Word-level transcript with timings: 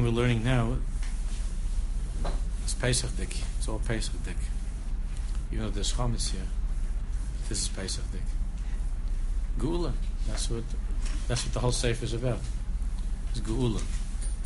we're 0.00 0.08
learning 0.08 0.42
now 0.42 0.76
is 2.64 2.72
Pesach 2.72 3.14
Dik. 3.18 3.36
It's 3.58 3.68
all 3.68 3.78
Pesach 3.80 4.14
Dik. 4.24 4.36
Even 5.50 5.66
though 5.66 5.70
there's 5.70 5.92
Chametz 5.92 6.30
here, 6.30 6.46
this 7.48 7.62
is 7.62 7.68
Pesach 7.68 8.04
Dik. 8.10 8.22
Geula. 9.58 9.92
That's 10.26 10.48
what. 10.48 10.64
That's 11.28 11.44
what 11.44 11.52
the 11.52 11.60
whole 11.60 11.72
sefer 11.72 12.04
is 12.06 12.14
about. 12.14 12.38
It's 13.32 13.40
Geula. 13.40 13.82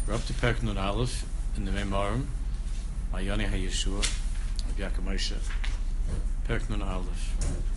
We're 0.09 0.15
up 0.15 0.25
to 0.25 0.33
Perek 0.33 0.65
Nun 0.65 0.79
Aleph 0.79 1.25
in 1.57 1.65
the 1.65 1.71
Memorim. 1.71 2.27
Mayani 3.13 3.49
HaYeshua. 3.49 4.05
Rabbi 4.67 4.83
Yaakov 4.83 5.05
Moshe. 5.05 5.37
Perek 6.49 6.69
Nun 6.69 6.83
Aleph. 6.83 7.76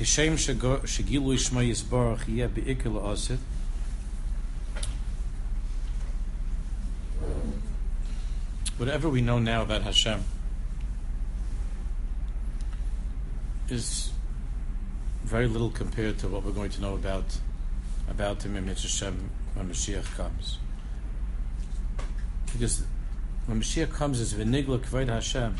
כשם 0.00 0.36
שגו- 0.36 0.86
שגילוי 0.86 1.38
שמע 1.38 1.62
יסבורך 1.62 2.28
יהיה 2.28 2.48
בעיקר 2.48 2.90
לעושת, 2.90 3.38
whatever 8.78 9.08
we 9.08 9.20
know 9.22 9.38
now 9.38 9.62
about 9.62 9.82
Hashem 9.82 10.20
is 13.70 14.10
very 15.24 15.48
little 15.48 15.70
compared 15.70 16.18
to 16.18 16.28
what 16.28 16.44
we're 16.44 16.52
going 16.52 16.70
to 16.70 16.80
know 16.80 16.94
about 16.94 17.38
about 18.08 18.42
him 18.44 18.54
in 18.56 18.68
Hashem 18.68 19.30
when 19.54 19.68
Mashiach 19.68 20.14
comes. 20.16 20.58
Because 22.52 22.84
when 23.46 23.60
Mashiach 23.60 23.92
comes 23.92 24.20
as 24.20 24.34
Vinigla 24.34 24.78
Kved 24.78 25.08
Hashem, 25.08 25.56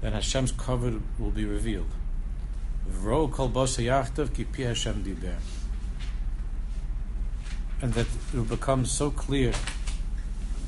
then 0.00 0.12
Hashem's 0.12 0.52
cover 0.52 1.00
will 1.18 1.30
be 1.30 1.44
revealed. 1.44 1.92
And 7.81 7.93
that 7.93 8.07
it 8.07 8.33
will 8.33 8.43
become 8.43 8.85
so 8.85 9.11
clear 9.11 9.53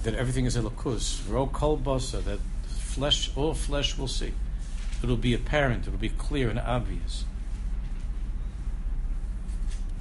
that 0.04 0.14
everything 0.14 0.46
is 0.46 0.56
elokus. 0.56 1.22
V'ro 1.22 1.52
kol 1.52 1.78
bosa, 1.78 2.24
that 2.24 2.40
flesh, 2.68 3.32
all 3.36 3.54
flesh 3.54 3.98
will 3.98 4.08
see. 4.08 4.34
It 5.02 5.08
will 5.08 5.18
be 5.18 5.34
apparent, 5.34 5.88
it 5.88 5.92
will 5.92 5.98
be 5.98 6.10
clear 6.10 6.50
and 6.50 6.60
obvious. 6.60 7.26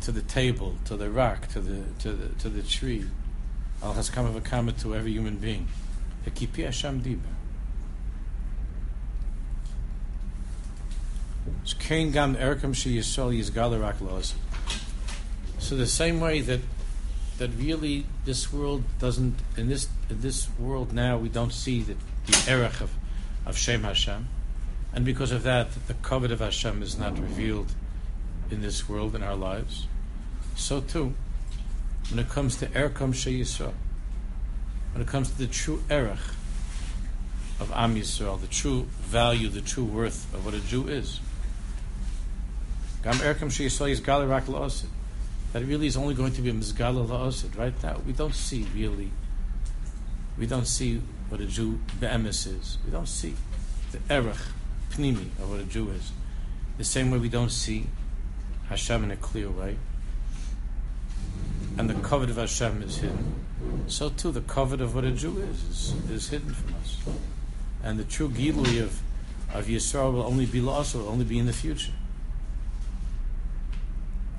To 0.02 0.12
the 0.12 0.22
table, 0.22 0.76
to 0.86 0.96
the 0.96 1.10
rock, 1.10 1.48
to 1.48 1.60
the 1.60 1.84
to 2.00 2.12
the 2.12 2.28
to 2.40 2.48
the 2.48 2.62
tree. 2.62 3.04
Al 3.82 3.92
has 3.92 4.10
come 4.10 4.26
of 4.26 4.36
a 4.36 4.40
comment 4.40 4.78
to 4.80 4.94
every 4.94 5.12
human 5.12 5.36
being. 5.36 5.68
Hashem 6.24 7.02
diber. 7.02 7.18
Kain 7.18 7.46
gam 11.02 11.37
erkam 11.37 11.37
she 11.37 11.37
yisrael 11.37 11.37
yizgal 11.37 11.37
rak 11.37 11.37
laos. 11.37 11.37
So 15.58 15.76
the 15.76 15.86
same 15.86 16.20
way 16.20 16.40
that 16.40 16.60
that 17.38 17.50
really 17.56 18.04
this 18.24 18.52
world 18.52 18.82
doesn't 18.98 19.36
in 19.56 19.68
this 19.68 19.88
in 20.10 20.20
this 20.20 20.48
world 20.58 20.92
now 20.92 21.16
we 21.16 21.28
don't 21.28 21.52
see 21.52 21.82
the, 21.82 21.94
the 22.26 22.52
erech 22.52 22.80
of, 22.80 22.92
of 23.46 23.56
Shem 23.56 23.84
Hashem, 23.84 24.28
and 24.92 25.04
because 25.04 25.30
of 25.30 25.44
that 25.44 25.68
the 25.86 25.94
covet 25.94 26.32
of 26.32 26.40
Hashem 26.40 26.82
is 26.82 26.98
not 26.98 27.18
revealed 27.18 27.72
in 28.50 28.60
this 28.62 28.88
world 28.88 29.14
in 29.14 29.22
our 29.22 29.36
lives. 29.36 29.86
So 30.56 30.80
too, 30.80 31.14
when 32.10 32.18
it 32.18 32.28
comes 32.28 32.56
to 32.56 32.66
erkam 32.66 33.14
she 33.14 33.40
yisrael, 33.40 33.74
when 34.92 35.02
it 35.02 35.08
comes 35.08 35.30
to 35.30 35.38
the 35.38 35.46
true 35.46 35.82
erech 35.88 36.18
of 37.60 37.72
Am 37.74 37.96
Yisrael, 37.96 38.40
the 38.40 38.46
true 38.46 38.86
value, 39.00 39.48
the 39.48 39.60
true 39.60 39.84
worth 39.84 40.32
of 40.34 40.44
what 40.44 40.54
a 40.54 40.60
Jew 40.60 40.86
is. 40.88 41.20
Gam 43.02 43.14
la'osid. 43.16 44.86
That 45.52 45.64
really 45.64 45.86
is 45.86 45.96
only 45.96 46.14
going 46.14 46.32
to 46.34 46.42
be 46.42 46.50
a 46.50 46.52
mizgala 46.52 47.06
la'osid. 47.06 47.56
Right 47.56 47.74
now, 47.82 48.00
we 48.06 48.12
don't 48.12 48.34
see 48.34 48.66
really. 48.74 49.10
We 50.36 50.46
don't 50.46 50.66
see 50.66 51.00
what 51.28 51.40
a 51.40 51.46
Jew 51.46 51.80
be'emes 52.00 52.46
is. 52.46 52.78
We 52.84 52.90
don't 52.90 53.08
see 53.08 53.34
the 53.92 54.14
erech 54.14 54.36
pnimi 54.90 55.26
of 55.40 55.50
what 55.50 55.60
a 55.60 55.64
Jew 55.64 55.90
is. 55.90 56.12
The 56.76 56.84
same 56.84 57.10
way 57.10 57.18
we 57.18 57.28
don't 57.28 57.50
see 57.50 57.86
Hashem 58.68 59.04
in 59.04 59.10
a 59.10 59.16
clear 59.16 59.50
way, 59.50 59.76
and 61.76 61.88
the 61.88 61.94
covet 61.94 62.30
of 62.30 62.36
Hashem 62.36 62.82
is 62.82 62.98
hidden. 62.98 63.34
So 63.86 64.10
too, 64.10 64.30
the 64.30 64.42
covet 64.42 64.80
of 64.80 64.94
what 64.94 65.04
a 65.04 65.10
Jew 65.10 65.38
is 65.38 65.64
is, 65.64 66.10
is 66.10 66.28
hidden 66.28 66.52
from 66.52 66.74
us, 66.74 66.98
and 67.82 67.98
the 67.98 68.04
true 68.04 68.28
gilui 68.28 68.82
of 68.82 69.00
of 69.52 69.66
Yisrael 69.66 70.12
will 70.12 70.22
only 70.22 70.46
be 70.46 70.60
lost. 70.60 70.94
Will 70.94 71.08
only 71.08 71.24
be 71.24 71.38
in 71.38 71.46
the 71.46 71.52
future. 71.52 71.92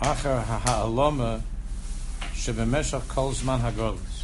Achar 0.02 0.44
ha'aloma 0.44 1.42
shebemeshach 2.34 3.08
kol 3.10 3.32
zman 3.32 3.60
hagolus. 3.60 4.24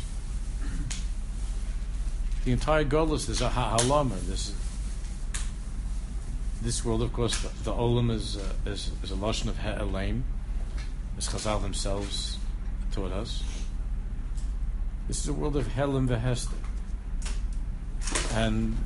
The 2.46 2.53
entire 2.53 2.86
golus 2.86 3.28
is 3.28 3.41
a 3.41 3.50
ha'aloma. 3.50 4.16
This 4.25 4.53
this 6.62 6.86
world, 6.86 7.02
of 7.02 7.12
course, 7.12 7.38
the, 7.41 7.50
the 7.63 7.72
olam 7.74 8.09
is, 8.09 8.38
uh, 8.38 8.53
is 8.66 8.91
is 9.03 9.12
a 9.12 9.16
lotion 9.16 9.50
of 9.50 9.58
ha'alim, 9.58 10.24
as 11.18 11.28
Chazal 11.28 11.62
themselves 11.62 12.38
taught 12.94 13.12
us. 13.12 13.44
This 15.07 15.19
is 15.19 15.28
a 15.28 15.34
world 15.34 15.57
of 15.57 15.68
helim 15.68 16.07
v'hester, 16.07 16.53
and 18.34 18.78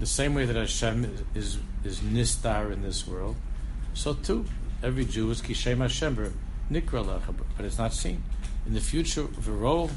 the 0.00 0.06
same 0.06 0.34
way 0.34 0.44
that 0.44 0.56
Hashem 0.56 1.04
is 1.04 1.22
is, 1.34 1.58
is 1.84 2.00
nistar 2.00 2.72
in 2.72 2.82
this 2.82 3.06
world, 3.06 3.36
so 3.94 4.14
too 4.14 4.44
every 4.82 5.04
Jew 5.04 5.30
is 5.30 5.40
kishem 5.40 5.78
Hashem 5.78 6.32
nikra 6.70 7.22
but 7.56 7.64
it's 7.64 7.78
not 7.78 7.92
seen. 7.92 8.22
In 8.66 8.74
the 8.74 8.80
future, 8.80 9.24
v'ro 9.24 9.90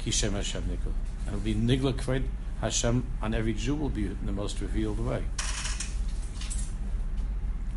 kishem 0.00 0.32
Hashem 0.32 0.62
nikra, 0.62 0.92
and 1.26 1.28
it 1.28 1.32
will 1.32 1.40
be 1.40 1.54
nigla 1.54 1.92
kved 1.92 2.24
Hashem 2.60 3.04
on 3.22 3.34
every 3.34 3.54
Jew 3.54 3.74
will 3.74 3.88
be 3.88 4.06
in 4.06 4.26
the 4.26 4.32
most 4.32 4.60
revealed 4.60 4.98
way. 4.98 5.24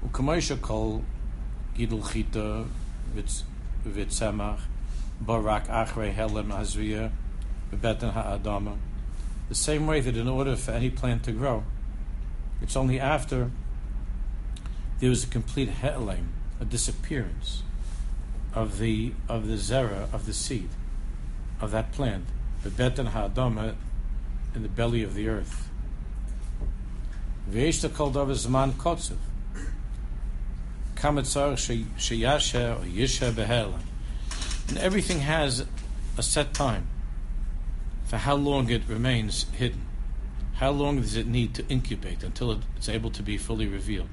Ukamoisha 0.05 0.59
kol 0.61 1.03
gidul 1.77 2.11
chita 2.11 2.65
v'tzemach 3.87 4.59
barak 5.21 5.67
achrei 5.67 6.13
helem 6.13 6.47
hazriya 6.47 7.11
v'beten 7.71 8.11
ha'adama. 8.13 8.77
The 9.49 9.55
same 9.55 9.85
way 9.87 9.99
that 9.99 10.17
in 10.17 10.27
order 10.27 10.55
for 10.55 10.71
any 10.71 10.89
plant 10.89 11.23
to 11.25 11.31
grow, 11.31 11.63
it's 12.61 12.75
only 12.75 12.99
after 12.99 13.51
there 15.03 15.09
was 15.09 15.25
a 15.25 15.27
complete 15.27 15.67
he'elim, 15.81 16.29
a 16.61 16.63
disappearance 16.63 17.63
of 18.53 18.79
the 18.79 19.11
of 19.27 19.47
the 19.49 19.55
zera 19.55 20.07
of 20.13 20.25
the 20.25 20.33
seed 20.33 20.69
of 21.59 21.71
that 21.71 21.91
plant, 21.91 22.23
the 22.63 22.69
betan 22.69 23.07
ha'adama 23.07 23.75
in 24.55 24.63
the 24.63 24.69
belly 24.69 25.03
of 25.03 25.13
the 25.13 25.27
earth. 25.27 25.67
V'yeshta 27.51 27.93
kol 27.93 28.11
davar 28.11 28.31
zman 28.31 28.71
kotzev. 28.71 29.17
Or 31.03 31.17
yisha 32.85 33.33
behelim. 33.33 33.81
And 34.69 34.77
everything 34.77 35.19
has 35.19 35.65
a 36.17 36.23
set 36.23 36.53
time 36.53 36.87
for 38.05 38.15
how 38.15 38.35
long 38.35 38.69
it 38.69 38.83
remains 38.87 39.47
hidden. 39.51 39.81
How 40.53 40.71
long 40.71 41.01
does 41.01 41.17
it 41.17 41.27
need 41.27 41.53
to 41.55 41.67
incubate 41.67 42.23
until 42.23 42.61
it's 42.77 42.87
able 42.87 43.11
to 43.11 43.21
be 43.21 43.37
fully 43.37 43.67
revealed? 43.67 44.07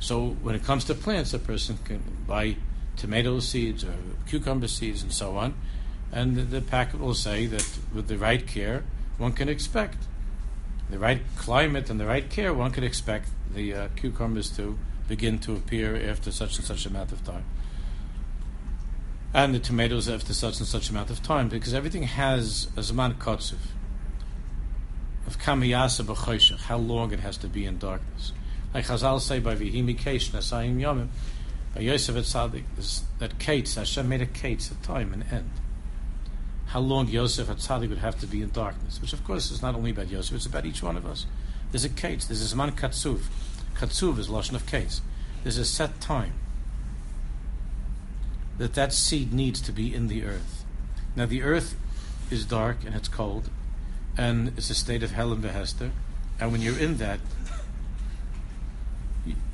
So 0.00 0.30
when 0.42 0.54
it 0.54 0.64
comes 0.64 0.84
to 0.86 0.94
plants, 0.94 1.32
a 1.34 1.38
person 1.38 1.78
can 1.84 2.02
buy 2.26 2.56
tomato 2.96 3.38
seeds 3.40 3.84
or 3.84 3.94
cucumber 4.26 4.68
seeds 4.68 5.02
and 5.02 5.12
so 5.12 5.36
on, 5.36 5.54
and 6.10 6.36
the, 6.36 6.42
the 6.42 6.60
packet 6.60 7.00
will 7.00 7.14
say 7.14 7.46
that 7.46 7.78
with 7.94 8.08
the 8.08 8.18
right 8.18 8.46
care, 8.46 8.84
one 9.18 9.32
can 9.32 9.48
expect 9.48 9.98
the 10.90 10.98
right 10.98 11.20
climate 11.36 11.88
and 11.88 12.00
the 12.00 12.06
right 12.06 12.28
care, 12.28 12.52
one 12.52 12.72
can 12.72 12.82
expect 12.82 13.28
the 13.54 13.74
uh, 13.74 13.88
cucumbers 13.94 14.50
to 14.56 14.78
begin 15.06 15.38
to 15.38 15.54
appear 15.54 16.08
after 16.08 16.32
such 16.32 16.56
and 16.56 16.66
such 16.66 16.86
amount 16.86 17.12
of 17.12 17.24
time. 17.24 17.44
And 19.32 19.54
the 19.54 19.60
tomatoes 19.60 20.08
after 20.08 20.32
such 20.32 20.58
and 20.58 20.66
such 20.66 20.90
amount 20.90 21.10
of 21.10 21.22
time, 21.22 21.48
because 21.48 21.74
everything 21.74 22.04
has 22.04 22.68
a 22.76 22.80
Zman 22.80 23.14
Kotzev 23.18 23.58
of 25.26 25.38
Kamiyasa 25.38 26.04
B'choshech, 26.04 26.62
how 26.62 26.78
long 26.78 27.12
it 27.12 27.20
has 27.20 27.36
to 27.38 27.46
be 27.46 27.64
in 27.64 27.78
darkness. 27.78 28.32
Like 28.72 28.86
Chazal 28.86 29.20
say 29.20 29.40
by 29.40 29.56
Vihimi 29.56 29.96
Yomim, 29.96 31.08
by 31.74 31.80
Yosef 31.80 32.16
et 32.16 32.24
Tzadik, 32.24 33.02
that 33.18 33.38
Kates, 33.38 33.74
Hashem 33.74 34.08
made 34.08 34.22
a 34.22 34.26
Kates, 34.26 34.70
a 34.70 34.74
time, 34.76 35.12
an 35.12 35.24
end. 35.30 35.50
How 36.66 36.80
long 36.80 37.08
Yosef 37.08 37.50
at 37.50 37.56
Tzadik 37.56 37.88
would 37.88 37.98
have 37.98 38.20
to 38.20 38.26
be 38.26 38.42
in 38.42 38.50
darkness, 38.50 39.00
which 39.00 39.12
of 39.12 39.24
course 39.24 39.50
is 39.50 39.60
not 39.60 39.74
only 39.74 39.90
about 39.90 40.08
Yosef, 40.08 40.36
it's 40.36 40.46
about 40.46 40.66
each 40.66 40.82
one 40.82 40.96
of 40.96 41.04
us. 41.04 41.26
There's 41.72 41.84
a 41.84 41.88
Kates, 41.88 42.26
there's 42.26 42.52
a 42.52 42.54
Zman 42.54 42.72
Katsuv. 42.72 43.22
Katsuv 43.74 44.18
is 44.18 44.28
Lashon 44.28 44.54
of 44.54 44.66
Kates. 44.66 45.00
There's 45.42 45.58
a 45.58 45.64
set 45.64 46.00
time 46.00 46.34
that 48.58 48.74
that 48.74 48.92
seed 48.92 49.32
needs 49.32 49.60
to 49.62 49.72
be 49.72 49.92
in 49.92 50.06
the 50.06 50.24
earth. 50.24 50.64
Now 51.16 51.26
the 51.26 51.42
earth 51.42 51.76
is 52.30 52.44
dark 52.44 52.84
and 52.84 52.94
it's 52.94 53.08
cold, 53.08 53.50
and 54.16 54.48
it's 54.56 54.70
a 54.70 54.74
state 54.74 55.02
of 55.02 55.12
hell 55.12 55.32
and 55.32 55.42
behester. 55.42 55.90
And 56.38 56.52
when 56.52 56.60
you're 56.60 56.78
in 56.78 56.98
that, 56.98 57.20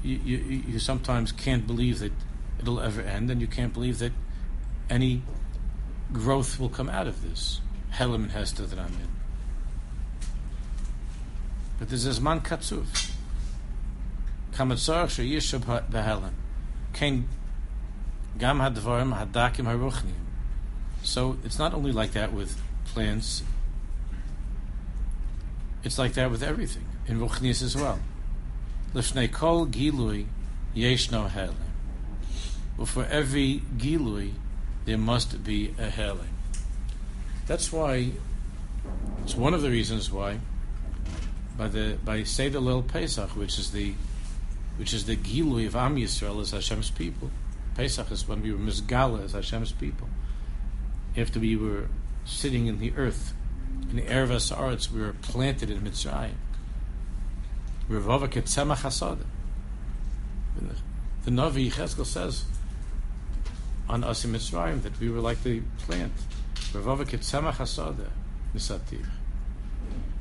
you, 0.02 0.16
you, 0.16 0.36
you 0.68 0.78
sometimes 0.78 1.32
can't 1.32 1.66
believe 1.66 1.98
that 2.00 2.12
it'll 2.60 2.80
ever 2.80 3.02
end, 3.02 3.30
and 3.30 3.40
you 3.40 3.46
can't 3.46 3.72
believe 3.72 3.98
that 3.98 4.12
any 4.88 5.22
growth 6.12 6.58
will 6.60 6.68
come 6.68 6.88
out 6.88 7.06
of 7.06 7.22
this. 7.22 7.60
Helam 7.92 8.14
and 8.16 8.30
Hester 8.30 8.66
that 8.66 8.78
I'm 8.78 8.86
in. 8.86 9.08
But 11.78 11.88
there's 11.88 12.06
a 12.06 12.10
Zman 12.10 12.42
Katsuv. 12.44 13.12
Kamatzor 14.52 15.06
sheyishab 15.06 15.90
behelam. 15.90 16.32
Kain 16.92 17.28
gam 18.38 18.58
hadvarim 18.58 19.16
hadakim 19.16 19.66
haruchnim. 19.66 20.12
So 21.02 21.36
it's 21.44 21.58
not 21.58 21.74
only 21.74 21.92
like 21.92 22.12
that 22.12 22.32
with 22.32 22.60
plants. 22.86 23.42
It's 25.84 25.98
like 25.98 26.14
that 26.14 26.30
with 26.30 26.42
everything 26.42 26.84
in 27.06 27.20
ruchnis 27.20 27.62
as 27.62 27.76
well. 27.76 28.00
Lifnei 28.94 29.30
kol 29.30 29.66
gilui 29.66 30.26
yeshno 30.74 31.30
helim. 31.30 31.54
But 32.78 32.88
for 32.88 33.04
every 33.04 33.62
gilui, 33.76 34.32
there 34.84 34.98
must 34.98 35.42
be 35.44 35.74
a 35.78 35.88
helim. 35.88 36.28
That's 37.46 37.72
why. 37.72 38.12
It's 39.24 39.34
one 39.34 39.54
of 39.54 39.62
the 39.62 39.70
reasons 39.70 40.10
why. 40.10 40.38
By 41.56 41.68
the 41.68 41.98
by 42.04 42.22
Seder 42.22 42.60
Lil 42.60 42.82
Pesach, 42.82 43.30
which 43.30 43.58
is 43.58 43.72
the 43.72 43.94
which 44.76 44.92
is 44.92 45.06
the 45.06 45.16
gilui 45.16 45.66
of 45.66 45.74
Am 45.74 45.96
Yisrael 45.96 46.40
as 46.40 46.50
Hashem's 46.50 46.90
people. 46.90 47.30
Pesach 47.74 48.10
is 48.10 48.28
when 48.28 48.42
we 48.42 48.52
were 48.52 48.58
misgala 48.58 49.24
as 49.24 49.32
Hashem's 49.32 49.72
people. 49.72 50.08
After 51.16 51.40
we 51.40 51.56
were 51.56 51.88
sitting 52.24 52.66
in 52.66 52.78
the 52.78 52.92
earth, 52.96 53.32
in 53.90 53.96
the 53.96 54.02
Erev 54.02 54.28
Asaretz, 54.28 54.90
we 54.90 55.00
were 55.00 55.14
planted 55.22 55.70
in 55.70 55.80
Mitzrayim. 55.80 56.34
Revava 57.88 58.28
ketzemach 58.28 58.78
hasada. 58.78 59.24
The 61.24 61.30
Navi 61.30 61.72
Cheskel 61.72 62.06
says 62.06 62.44
on 63.88 64.02
us 64.02 64.24
in 64.24 64.32
Mitzrayim 64.32 64.82
that 64.82 64.98
we 64.98 65.08
were 65.08 65.20
like 65.20 65.42
the 65.42 65.60
plant. 65.78 66.12
Revava 66.72 67.04
ketzemach 67.04 67.54
hasada 67.54 68.10
nisativ. 68.54 69.06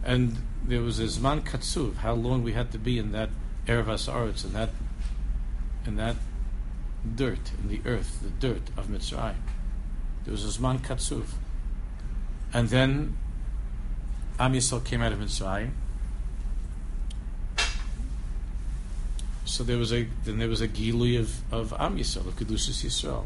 And 0.04 0.38
there 0.64 0.82
was 0.82 1.00
a 1.00 1.04
zman 1.04 1.42
katsuv, 1.44 1.98
how 1.98 2.14
long 2.14 2.44
we 2.44 2.54
had 2.54 2.72
to 2.72 2.78
be 2.78 3.00
in 3.00 3.12
that 3.14 3.30
Erev 3.66 3.86
Asaretz, 3.86 4.46
in 4.46 4.54
that, 4.54 4.70
in 5.86 5.96
that 5.96 6.16
dirt, 7.16 7.52
in 7.64 7.70
the 7.70 7.82
earth, 7.90 8.20
the 8.22 8.30
dirt 8.30 8.70
of 8.78 8.88
Mitzrayim. 8.88 9.36
There 10.24 10.32
was 10.32 10.44
a 10.44 10.60
zman 10.60 10.80
katsuv. 10.80 11.26
And 12.54 12.70
then 12.70 13.18
Am 14.40 14.54
Yisrael 14.54 14.84
came 14.84 15.02
out 15.02 15.12
of 15.12 15.20
Mitzrayim, 15.20 15.72
So 19.46 19.64
there 19.64 19.78
was 19.78 19.94
a 19.94 20.08
then 20.24 20.40
there 20.40 20.50
was 20.50 20.62
a 20.62 20.68
gilui 20.68 21.20
of 21.20 21.42
of 21.54 21.74
Am 21.80 21.98
Yisrael 21.98 22.28
of 22.28 22.36
Kedushas 22.36 22.84
Yisrael. 22.84 23.26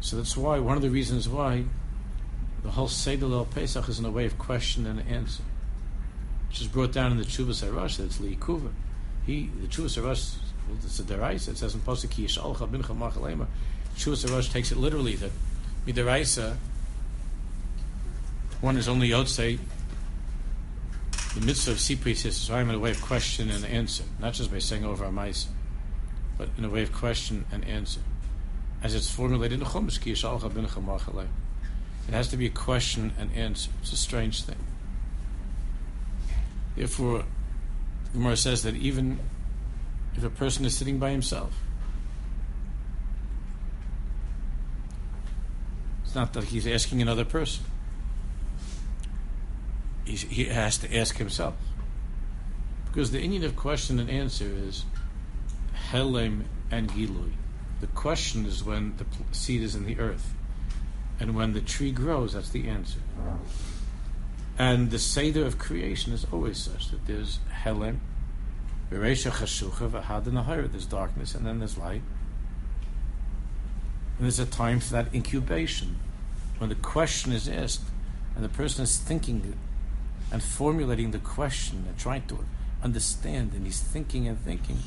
So 0.00 0.16
that's 0.16 0.36
why 0.36 0.58
one 0.58 0.76
of 0.76 0.82
the 0.82 0.90
reasons 0.90 1.28
why 1.28 1.64
the 2.62 2.70
whole 2.70 2.88
Seder 2.88 3.26
El 3.26 3.46
Pesach 3.46 3.88
is 3.88 3.98
in 3.98 4.04
a 4.04 4.10
way 4.10 4.26
of 4.26 4.38
question 4.38 4.86
and 4.86 5.00
answer, 5.08 5.42
which 6.48 6.60
is 6.60 6.68
brought 6.68 6.92
down 6.92 7.12
in 7.12 7.18
the 7.18 7.24
Chuvas 7.24 7.66
Harash. 7.66 7.96
That's 7.96 8.18
Liikuva. 8.18 8.70
He 9.24 9.50
the 9.60 9.68
Chuvas 9.68 10.00
Harash. 10.00 10.36
Well, 10.68 10.78
it's 10.84 10.98
a 10.98 11.02
deraisa. 11.02 11.48
It 11.48 11.58
says 11.58 11.74
in 11.74 11.80
Pasuk 11.80 12.08
Yishalcha 12.08 12.68
Bincha 12.68 12.96
Machalema. 12.96 13.46
Chuvas 13.96 14.26
Harash 14.26 14.52
takes 14.52 14.70
it 14.70 14.76
literally 14.76 15.16
that 15.16 15.30
midaraisa 15.86 16.56
one 18.60 18.76
is 18.76 18.88
only 18.88 19.10
Yotzei 19.10 19.58
the 21.36 21.44
mitzvah 21.44 21.72
of 21.72 21.76
Sipri 21.76 22.16
says 22.16 22.50
I'm 22.50 22.70
in 22.70 22.76
a 22.76 22.78
way 22.78 22.90
of 22.90 23.02
question 23.02 23.50
and 23.50 23.62
answer, 23.66 24.04
not 24.18 24.32
just 24.32 24.50
by 24.50 24.58
saying 24.58 24.86
over 24.86 25.04
a 25.04 25.12
mice, 25.12 25.48
but 26.38 26.48
in 26.56 26.64
a 26.64 26.70
way 26.70 26.82
of 26.82 26.92
question 26.92 27.44
and 27.52 27.62
answer. 27.66 28.00
As 28.82 28.94
it's 28.94 29.10
formulated 29.10 29.52
in 29.54 29.60
the 29.60 29.66
Chumash, 29.66 30.00
Ki 30.00 30.12
It 32.08 32.14
has 32.14 32.28
to 32.28 32.36
be 32.38 32.46
a 32.46 32.50
question 32.50 33.12
and 33.18 33.30
answer. 33.34 33.70
It's 33.82 33.92
a 33.92 33.98
strange 33.98 34.44
thing. 34.44 34.56
Therefore, 36.74 37.24
the 38.06 38.12
Gemara 38.12 38.36
says 38.38 38.62
that 38.62 38.74
even 38.74 39.18
if 40.16 40.24
a 40.24 40.30
person 40.30 40.64
is 40.64 40.74
sitting 40.74 40.98
by 40.98 41.10
himself, 41.10 41.52
it's 46.02 46.14
not 46.14 46.32
that 46.32 46.44
he's 46.44 46.66
asking 46.66 47.02
another 47.02 47.26
person 47.26 47.64
he 50.06 50.44
has 50.44 50.78
to 50.78 50.96
ask 50.96 51.16
himself. 51.16 51.54
Because 52.86 53.10
the 53.10 53.20
Indian 53.20 53.44
of 53.44 53.56
question 53.56 53.98
and 53.98 54.08
answer 54.08 54.46
is 54.46 54.84
Helem 55.90 56.44
and 56.70 56.90
Gilui. 56.90 57.32
The 57.80 57.86
question 57.88 58.46
is 58.46 58.64
when 58.64 58.96
the 58.96 59.04
seed 59.32 59.62
is 59.62 59.74
in 59.74 59.84
the 59.84 59.98
earth. 59.98 60.32
And 61.20 61.34
when 61.34 61.52
the 61.52 61.60
tree 61.60 61.92
grows, 61.92 62.32
that's 62.34 62.50
the 62.50 62.68
answer. 62.68 63.00
And 64.58 64.90
the 64.90 64.98
Seder 64.98 65.44
of 65.44 65.58
creation 65.58 66.12
is 66.12 66.26
always 66.32 66.58
such 66.58 66.90
that 66.90 67.06
there's 67.06 67.40
Helem, 67.64 67.98
Beresha 68.90 69.30
Chashucha, 69.30 69.90
Vahad 69.90 70.70
there's 70.72 70.86
darkness, 70.86 71.34
and 71.34 71.44
then 71.46 71.58
there's 71.58 71.76
light. 71.76 72.02
And 74.16 74.24
there's 74.24 74.38
a 74.38 74.46
time 74.46 74.80
for 74.80 74.92
that 74.92 75.14
incubation, 75.14 75.98
when 76.58 76.70
the 76.70 76.76
question 76.76 77.32
is 77.32 77.48
asked, 77.48 77.84
and 78.34 78.44
the 78.44 78.48
person 78.48 78.84
is 78.84 78.96
thinking 78.96 79.40
and 80.30 80.42
formulating 80.42 81.10
the 81.12 81.18
question 81.18 81.84
and 81.88 81.98
trying 81.98 82.26
to 82.26 82.44
understand, 82.82 83.52
and 83.54 83.64
he's 83.64 83.80
thinking 83.80 84.28
and 84.28 84.38
thinking. 84.38 84.78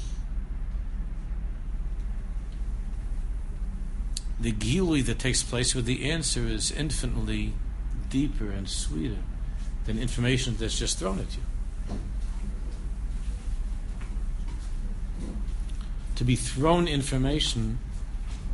The 4.39 4.53
gilui 4.53 5.05
that 5.05 5.19
takes 5.19 5.43
place 5.43 5.75
with 5.75 5.85
the 5.85 6.09
answer 6.09 6.47
is 6.47 6.71
infinitely 6.71 7.53
deeper 8.09 8.49
and 8.49 8.69
sweeter 8.69 9.17
than 9.85 9.99
information 9.99 10.55
that's 10.57 10.79
just 10.79 10.97
thrown 10.97 11.19
at 11.19 11.35
you. 11.35 11.43
To 16.15 16.23
be 16.23 16.35
thrown 16.35 16.87
information 16.87 17.79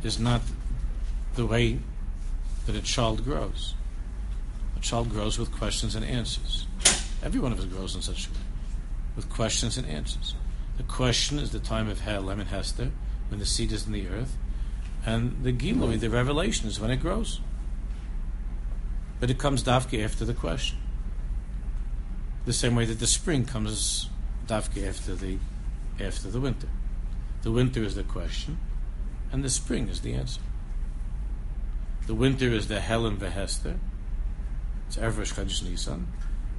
is 0.02 0.18
not 0.18 0.40
the 1.34 1.46
way 1.46 1.78
that 2.66 2.74
a 2.74 2.82
child 2.82 3.24
grows. 3.24 3.75
A 4.76 4.80
child 4.80 5.10
grows 5.10 5.38
with 5.38 5.52
questions 5.52 5.94
and 5.94 6.04
answers. 6.04 6.66
Every 7.22 7.40
one 7.40 7.52
of 7.52 7.58
us 7.58 7.64
grows 7.64 7.94
in 7.94 8.02
such 8.02 8.26
a 8.26 8.30
way, 8.30 8.36
with 9.16 9.28
questions 9.30 9.76
and 9.76 9.86
answers. 9.86 10.34
The 10.76 10.82
question 10.82 11.38
is 11.38 11.50
the 11.50 11.58
time 11.58 11.88
of 11.88 12.00
Helem 12.00 12.40
and 12.40 12.48
Hester, 12.48 12.90
when 13.28 13.40
the 13.40 13.46
seed 13.46 13.72
is 13.72 13.86
in 13.86 13.92
the 13.92 14.08
earth, 14.08 14.36
and 15.04 15.42
the 15.42 15.52
Gilui, 15.52 15.98
the 15.98 16.10
revelation, 16.10 16.68
is 16.68 16.78
when 16.78 16.90
it 16.90 17.00
grows. 17.00 17.40
But 19.18 19.30
it 19.30 19.38
comes 19.38 19.62
dafke 19.62 20.04
after 20.04 20.24
the 20.24 20.34
question. 20.34 20.78
The 22.44 22.52
same 22.52 22.76
way 22.76 22.84
that 22.84 23.00
the 23.00 23.06
spring 23.06 23.44
comes 23.44 24.08
dafke 24.46 24.86
after 24.86 25.14
the 25.14 25.38
after 25.98 26.28
the 26.28 26.40
winter. 26.40 26.68
The 27.42 27.50
winter 27.50 27.82
is 27.82 27.94
the 27.94 28.02
question, 28.02 28.58
and 29.32 29.42
the 29.42 29.50
spring 29.50 29.88
is 29.88 30.02
the 30.02 30.12
answer. 30.12 30.40
The 32.06 32.14
winter 32.14 32.48
is 32.48 32.68
the 32.68 32.80
Helen 32.80 33.16
Vehester. 33.16 33.78
It's 34.86 34.96
Ervash 34.96 35.34
Chadsh 35.34 35.62
Nisan. 35.62 36.06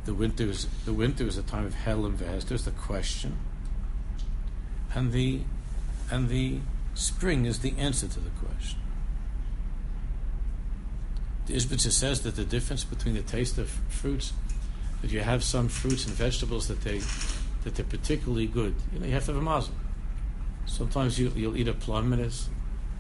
The 0.06 0.14
winter 0.14 0.46
is 0.46 0.68
the 0.86 0.94
winter 0.94 1.26
is 1.26 1.38
a 1.38 1.44
time 1.44 1.66
of 1.66 1.74
hell 1.74 2.06
and. 2.06 2.18
There's 2.18 2.66
the 2.66 2.72
question, 2.72 3.38
and 4.94 5.12
the 5.12 5.42
and 6.10 6.30
the 6.30 6.60
spring 6.94 7.46
is 7.46 7.60
the 7.60 7.74
answer 7.78 8.08
to 8.08 8.20
the 8.20 8.30
question. 8.30 8.80
The 11.46 11.56
Ishbitzer 11.56 11.92
says 11.92 12.22
that 12.24 12.36
the 12.36 12.44
difference 12.44 12.84
between 12.84 13.16
the 13.16 13.22
taste 13.22 13.58
of 13.58 13.70
fruits, 13.88 14.34
that 15.02 15.12
you 15.12 15.22
have 15.22 15.44
some 15.44 15.70
fruits 15.70 16.06
and 16.06 16.14
vegetables 16.14 16.68
that 16.68 16.82
they 16.82 17.02
that 17.64 17.76
they're 17.76 17.86
particularly 17.86 18.48
good. 18.48 18.76
You 18.94 19.00
know, 19.00 19.06
you 19.06 19.14
have 19.14 19.26
to 19.26 19.34
have 19.34 19.42
a 19.42 19.44
mazel. 19.44 19.74
Sometimes 20.66 21.20
you, 21.20 21.32
you'll 21.36 21.58
eat 21.58 21.68
a 21.68 21.74
plum 21.74 22.14
and 22.14 22.22
it's, 22.22 22.50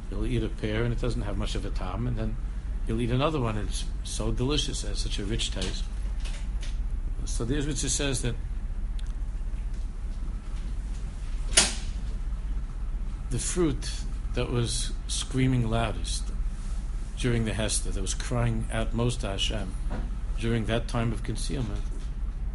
you'll 0.10 0.26
eat 0.26 0.44
a 0.44 0.50
pear 0.50 0.84
and 0.84 0.94
it 0.94 1.02
doesn't 1.02 1.22
have 1.22 1.38
much 1.38 1.56
of 1.56 1.66
a 1.66 1.70
tam, 1.70 2.08
and 2.08 2.18
then 2.18 2.38
you'll 2.88 3.01
eat 3.01 3.12
another 3.12 3.39
one 3.39 3.58
it's 3.58 3.86
so 4.03 4.32
delicious, 4.32 4.84
it 4.84 4.88
has 4.88 5.00
such 5.00 5.20
a 5.20 5.24
rich 5.24 5.51
taste. 5.51 5.84
So 7.25 7.44
the 7.46 7.56
Ishbitzer 7.56 7.89
says 7.89 8.22
that 8.22 8.36
the 13.29 13.39
fruit 13.39 13.91
that 14.34 14.50
was 14.50 14.94
screaming 15.08 15.70
loudest 15.70 16.24
during 17.20 17.46
the 17.46 17.53
Hester, 17.53 17.91
that 17.91 18.01
was 18.01 18.13
crying 18.13 18.67
out 18.72 18.94
most 18.94 19.22
to 19.22 19.27
Hashem 19.27 19.74
during 20.39 20.65
that 20.65 20.88
time 20.88 21.12
of 21.12 21.24
concealment, 21.24 21.82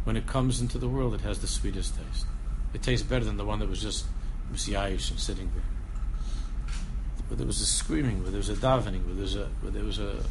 when 0.05 0.15
it 0.15 0.25
comes 0.25 0.59
into 0.59 0.77
the 0.77 0.87
world, 0.87 1.13
it 1.13 1.21
has 1.21 1.39
the 1.39 1.47
sweetest 1.47 1.95
taste. 1.95 2.25
It 2.73 2.81
tastes 2.81 3.05
better 3.05 3.25
than 3.25 3.37
the 3.37 3.45
one 3.45 3.59
that 3.59 3.69
was 3.69 3.81
just 3.81 4.05
Messiahish 4.51 5.11
and 5.11 5.19
sitting 5.19 5.51
there. 5.53 5.72
But 7.29 7.37
there 7.37 7.47
was 7.47 7.61
a 7.61 7.65
screaming, 7.65 8.21
where 8.21 8.31
there 8.31 8.37
was 8.37 8.49
a 8.49 8.55
davening, 8.55 9.05
where 9.05 9.15
there 9.15 9.23
was 9.23 9.35
a, 9.35 9.45
where 9.61 9.71
there 9.71 9.83
was 9.83 9.99
a 9.99 10.23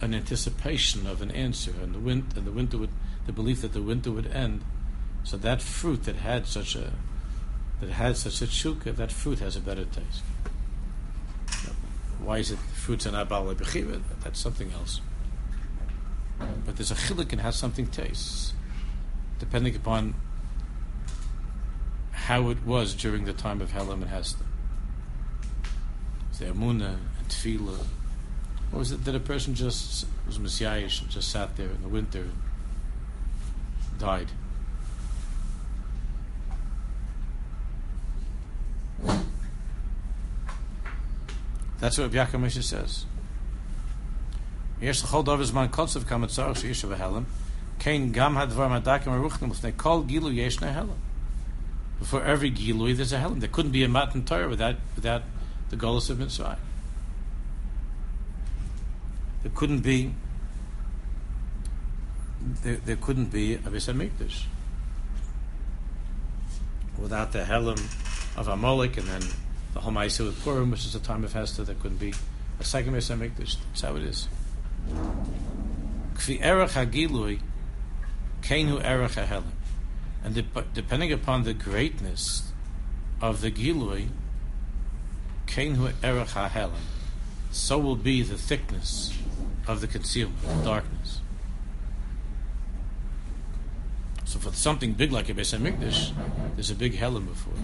an 0.00 0.14
anticipation 0.14 1.06
of 1.06 1.22
an 1.22 1.30
answer, 1.30 1.72
and 1.82 1.94
the 1.94 1.98
wind 1.98 2.34
and 2.36 2.46
the 2.46 2.52
winter 2.52 2.78
would 2.78 2.90
the 3.26 3.32
belief 3.32 3.62
that 3.62 3.72
the 3.72 3.82
winter 3.82 4.10
would 4.10 4.26
end. 4.26 4.62
So 5.22 5.36
that 5.38 5.62
fruit 5.62 6.04
that 6.04 6.16
had 6.16 6.46
such 6.46 6.76
a 6.76 6.92
that 7.80 7.90
had 7.90 8.16
such 8.16 8.42
a 8.42 8.46
tshuka, 8.46 8.94
that 8.96 9.10
fruit 9.10 9.38
has 9.40 9.56
a 9.56 9.60
better 9.60 9.84
taste. 9.84 10.22
Why 12.20 12.38
is 12.38 12.50
it 12.50 12.58
the 12.58 12.74
fruits 12.74 13.06
are 13.06 13.12
not 13.12 13.28
bala 13.28 13.54
bechiva? 13.54 14.00
That's 14.22 14.38
something 14.38 14.72
else. 14.72 15.00
But 16.38 16.76
there's 16.76 16.90
a 16.90 16.94
chilik 16.94 17.32
in 17.32 17.38
how 17.40 17.50
something 17.50 17.86
tastes, 17.86 18.52
depending 19.38 19.76
upon 19.76 20.14
how 22.12 22.48
it 22.48 22.64
was 22.64 22.94
during 22.94 23.24
the 23.24 23.32
time 23.32 23.60
of 23.60 23.72
Helam 23.72 24.02
and 24.02 24.08
Hester 24.08 24.44
The 26.37 26.45
Amuna 26.45 26.95
and 27.17 27.27
Tefillah. 27.27 27.85
Or 28.71 28.79
was 28.79 28.91
it 28.91 29.03
that 29.05 29.15
a 29.15 29.19
person 29.19 29.55
just 29.55 30.05
was 30.25 30.37
messiahish 30.37 31.01
and 31.01 31.09
just 31.09 31.29
sat 31.29 31.57
there 31.57 31.69
in 31.69 31.81
the 31.81 31.89
winter 31.89 32.21
and 32.21 33.99
died? 33.99 34.27
That's 41.79 41.97
what 41.97 42.13
Rabbi 42.13 42.31
Yaakov 42.31 42.63
says. 42.63 43.05
יש 44.81 45.03
לכל 45.03 45.23
דבר 45.23 45.43
זמן 45.43 45.67
קוצב 45.71 46.03
כמה 46.03 46.27
צורך 46.27 46.57
שיש 46.57 46.85
בהלם, 46.85 47.23
כן 47.79 48.01
גם 48.11 48.37
הדבר 48.37 48.67
מדקים 48.67 49.13
הרוחנים 49.13 49.51
לפני 49.51 49.71
כל 49.77 50.01
גילוי 50.05 50.35
יש 50.35 50.63
הלם. 50.63 50.87
Before 51.99 52.23
every 52.23 52.49
gilui, 52.49 52.95
there's 52.95 53.11
a 53.11 53.19
helam. 53.19 53.41
There 53.41 53.49
couldn't 53.49 53.71
be 53.71 53.83
a 53.83 53.89
matan 53.89 54.23
Torah 54.23 54.47
without, 54.47 54.75
without 54.95 55.23
the 55.74 55.86
Golos 55.86 56.08
of 56.10 56.18
Mitzrayim. 56.18 56.58
There 59.42 59.52
couldn't 59.54 59.80
be 59.80 60.14
there, 62.62 62.76
there 62.76 62.96
couldn't 62.96 63.32
be 63.32 63.54
a 63.54 63.58
Hamikdash 63.58 64.44
without 66.98 67.32
the 67.32 67.40
helam 67.40 67.78
of 68.36 68.48
Amalek 68.48 68.98
and 68.98 69.06
then 69.06 69.22
the 69.72 69.80
Homaisa 69.80 70.24
with 70.24 70.42
Purim, 70.44 70.70
which 70.70 70.84
is 70.84 70.94
a 70.94 71.00
time 71.00 71.24
of 71.24 71.32
Hester. 71.32 71.64
There 71.64 71.74
couldn't 71.74 71.98
be 71.98 72.14
a 72.60 72.64
second 72.64 72.94
Beis. 72.94 73.56
That's 73.68 73.80
how 73.80 73.96
it 73.96 74.02
is. 74.02 74.28
Kfi 76.14 76.40
erech 76.40 76.70
hagilui, 76.70 77.40
kenu 78.42 78.82
erech 78.84 79.12
hahelim. 79.12 79.44
And 80.22 80.34
de- 80.34 80.64
depending 80.72 81.12
upon 81.12 81.42
the 81.42 81.52
greatness 81.52 82.52
of 83.20 83.40
the 83.40 83.50
gilui, 83.50 84.08
kenu 85.54 85.92
erech 86.02 86.28
hahelim, 86.28 86.72
so 87.52 87.78
will 87.78 87.96
be 87.96 88.22
the 88.22 88.36
thickness 88.36 89.16
of 89.68 89.80
the 89.80 89.86
concealment, 89.86 90.40
the 90.42 90.64
darkness. 90.64 91.20
So 94.24 94.40
for 94.40 94.52
something 94.52 94.94
big 94.94 95.12
like 95.12 95.28
a 95.28 95.34
Beis 95.34 95.56
Hamikdash, 95.56 96.12
there's 96.56 96.70
a 96.70 96.74
big 96.74 96.94
helim 96.94 97.26
before. 97.26 97.54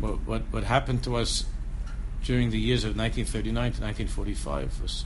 What, 0.00 0.26
what, 0.26 0.42
what 0.50 0.64
happened 0.64 1.04
to 1.04 1.14
us 1.14 1.44
during 2.24 2.50
the 2.50 2.58
years 2.58 2.82
of 2.82 2.96
1939 2.96 3.54
to 3.54 3.82
1945 3.82 4.82
was 4.82 5.04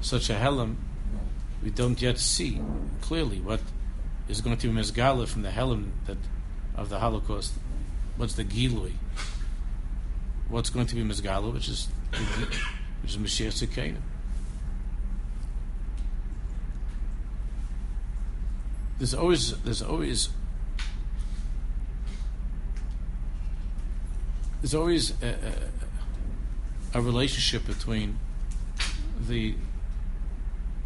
such 0.00 0.30
a 0.30 0.34
helam, 0.34 0.76
we 1.64 1.70
don't 1.70 2.00
yet 2.00 2.18
see 2.18 2.60
clearly 3.00 3.40
what 3.40 3.60
is 4.28 4.40
going 4.40 4.56
to 4.56 4.68
be 4.68 4.80
mizgala 4.80 5.26
from 5.26 5.42
the 5.42 5.48
helam 5.48 5.90
that 6.06 6.18
of 6.76 6.90
the 6.90 7.00
Holocaust. 7.00 7.54
What's 8.16 8.34
the 8.34 8.44
gilui? 8.44 8.92
What's 10.48 10.70
going 10.70 10.86
to 10.86 10.94
be 10.94 11.02
mizgala, 11.02 11.52
which 11.52 11.68
is 11.68 11.88
which 13.02 13.10
is 13.10 13.16
Mashiach 13.16 13.66
Tzidkenu. 13.66 13.96
There's 18.98 19.14
always 19.14 19.56
there's 19.62 19.82
always 19.82 20.28
there's 24.62 24.74
always 24.74 25.12
a, 25.22 25.28
a, 26.94 26.98
a 26.98 27.02
relationship 27.02 27.66
between 27.66 28.18
the 29.28 29.54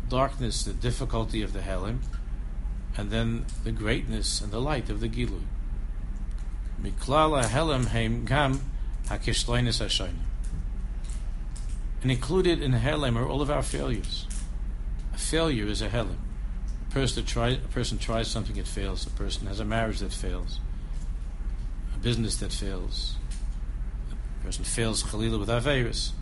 darkness, 0.09 0.65
the 0.65 0.73
difficulty 0.73 1.43
of 1.43 1.53
the 1.53 1.61
Helim, 1.61 2.01
and 2.97 3.11
then 3.11 3.47
the 3.63 3.73
greatness 3.73 4.41
and 4.41 4.51
the 4.51 4.61
light 4.61 4.91
of 4.91 5.01
the 5.01 5.09
Gilu. 5.09 5.43
Miklala 6.83 7.45
Helim 7.45 7.87
Heim 7.87 8.25
Gam 8.25 8.61
Hakishleinis 9.11 9.85
Hashayim. 9.85 10.15
And 12.03 12.11
included 12.11 12.63
in 12.63 12.73
Helim 12.73 13.19
are 13.19 13.27
all 13.27 13.43
of 13.43 13.51
our 13.51 13.63
failures. 13.63 14.27
A 15.13 15.19
failure 15.19 15.67
is 15.67 15.83
a 15.83 15.89
Helim. 15.89 16.17
A 16.89 16.93
person, 16.93 17.25
a 17.25 17.57
person 17.69 17.99
tries 17.99 18.29
something, 18.29 18.57
it 18.57 18.69
fails. 18.69 19.07
A 19.07 19.11
person 19.11 19.49
has 19.49 19.59
a 19.59 19.65
marriage 19.65 19.99
that 19.99 20.13
fails. 20.13 20.61
A 21.95 21.99
business 21.99 22.37
that 22.37 22.53
fails 22.53 23.17
A 24.41 24.45
person 24.45 24.65
fails 24.65 25.03
Chalila 25.03 25.41
with 25.41 25.49
Averis. 25.49 26.13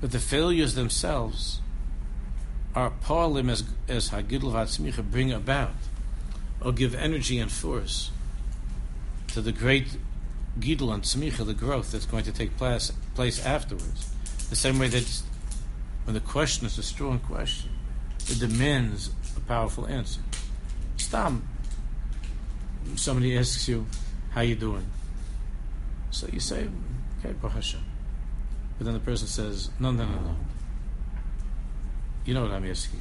But 0.00 0.12
the 0.12 0.18
failures 0.20 0.74
themselves 0.74 1.60
are 2.74 2.92
porlim 3.04 3.50
as, 3.50 3.64
as 3.88 4.08
ha-gidl 4.08 4.52
va 4.52 5.02
bring 5.02 5.32
about 5.32 5.74
or 6.60 6.72
give 6.72 6.94
energy 6.94 7.38
and 7.38 7.50
force 7.50 8.10
to 9.28 9.40
the 9.40 9.52
great 9.52 9.96
gidl 10.58 10.92
and 10.92 11.02
tzmicha, 11.02 11.44
the 11.46 11.54
growth 11.54 11.92
that's 11.92 12.06
going 12.06 12.24
to 12.24 12.32
take 12.32 12.56
place, 12.56 12.92
place 13.14 13.44
afterwards. 13.44 14.10
The 14.50 14.56
same 14.56 14.78
way 14.78 14.88
that 14.88 15.22
when 16.04 16.14
the 16.14 16.20
question 16.20 16.66
is 16.66 16.78
a 16.78 16.82
strong 16.82 17.18
question, 17.20 17.70
it 18.28 18.40
demands 18.40 19.10
a 19.36 19.40
powerful 19.40 19.86
answer. 19.86 20.20
Stam. 20.96 21.46
Somebody 22.96 23.36
asks 23.36 23.68
you, 23.68 23.86
how 24.30 24.40
you 24.40 24.54
doing? 24.54 24.86
So 26.10 26.26
you 26.32 26.40
say, 26.40 26.68
okay, 27.24 27.34
Hashem. 27.46 27.80
But 28.78 28.84
then 28.84 28.94
the 28.94 29.00
person 29.00 29.26
says, 29.26 29.70
no, 29.78 29.90
no, 29.90 30.04
no, 30.04 30.20
no. 30.20 30.36
You 32.28 32.34
know 32.34 32.42
what 32.42 32.50
I'm 32.50 32.70
asking. 32.70 33.00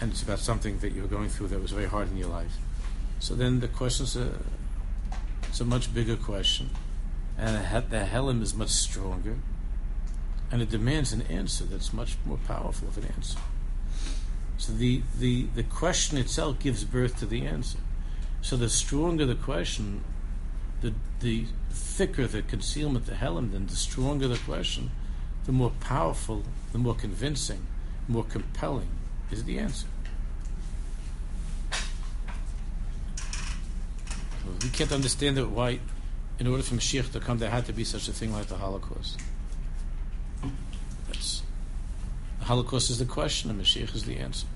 And 0.00 0.12
it's 0.12 0.22
about 0.22 0.38
something 0.38 0.78
that 0.78 0.92
you're 0.92 1.08
going 1.08 1.28
through 1.28 1.48
that 1.48 1.60
was 1.60 1.72
very 1.72 1.88
hard 1.88 2.08
in 2.08 2.16
your 2.16 2.28
life. 2.28 2.58
So 3.18 3.34
then 3.34 3.58
the 3.58 3.66
question's 3.66 4.14
a, 4.14 4.34
it's 5.48 5.60
a 5.60 5.64
much 5.64 5.92
bigger 5.92 6.14
question. 6.14 6.70
And 7.36 7.56
the 7.90 8.04
helim 8.04 8.40
is 8.40 8.54
much 8.54 8.68
stronger. 8.68 9.34
And 10.52 10.62
it 10.62 10.70
demands 10.70 11.12
an 11.12 11.22
answer 11.22 11.64
that's 11.64 11.92
much 11.92 12.16
more 12.24 12.38
powerful 12.46 12.86
of 12.86 12.98
an 12.98 13.06
answer. 13.16 13.40
So 14.58 14.72
the, 14.72 15.02
the, 15.18 15.48
the 15.56 15.64
question 15.64 16.18
itself 16.18 16.60
gives 16.60 16.84
birth 16.84 17.18
to 17.18 17.26
the 17.26 17.46
answer. 17.46 17.78
So 18.42 18.56
the 18.56 18.68
stronger 18.68 19.26
the 19.26 19.34
question, 19.34 20.04
the, 20.82 20.94
the 21.18 21.46
thicker 21.70 22.28
the 22.28 22.42
concealment, 22.42 23.06
the 23.06 23.16
helim, 23.16 23.50
then 23.50 23.66
the 23.66 23.74
stronger 23.74 24.28
the 24.28 24.38
question, 24.38 24.92
the 25.46 25.52
more 25.52 25.70
powerful, 25.80 26.42
the 26.72 26.78
more 26.78 26.94
convincing, 26.94 27.66
more 28.08 28.24
compelling 28.24 28.88
is 29.30 29.44
the 29.44 29.58
answer. 29.58 29.86
We 34.62 34.68
can't 34.70 34.92
understand 34.92 35.38
it 35.38 35.48
why, 35.48 35.80
in 36.38 36.46
order 36.46 36.62
for 36.62 36.74
Mashiach 36.74 37.12
to 37.12 37.20
come, 37.20 37.38
there 37.38 37.50
had 37.50 37.66
to 37.66 37.72
be 37.72 37.84
such 37.84 38.08
a 38.08 38.12
thing 38.12 38.32
like 38.32 38.46
the 38.46 38.56
Holocaust. 38.56 39.20
That's, 41.06 41.42
the 42.38 42.44
Holocaust 42.44 42.90
is 42.90 42.98
the 42.98 43.04
question, 43.04 43.50
and 43.50 43.60
Mashiach 43.60 43.94
is 43.94 44.04
the 44.04 44.18
answer. 44.18 44.46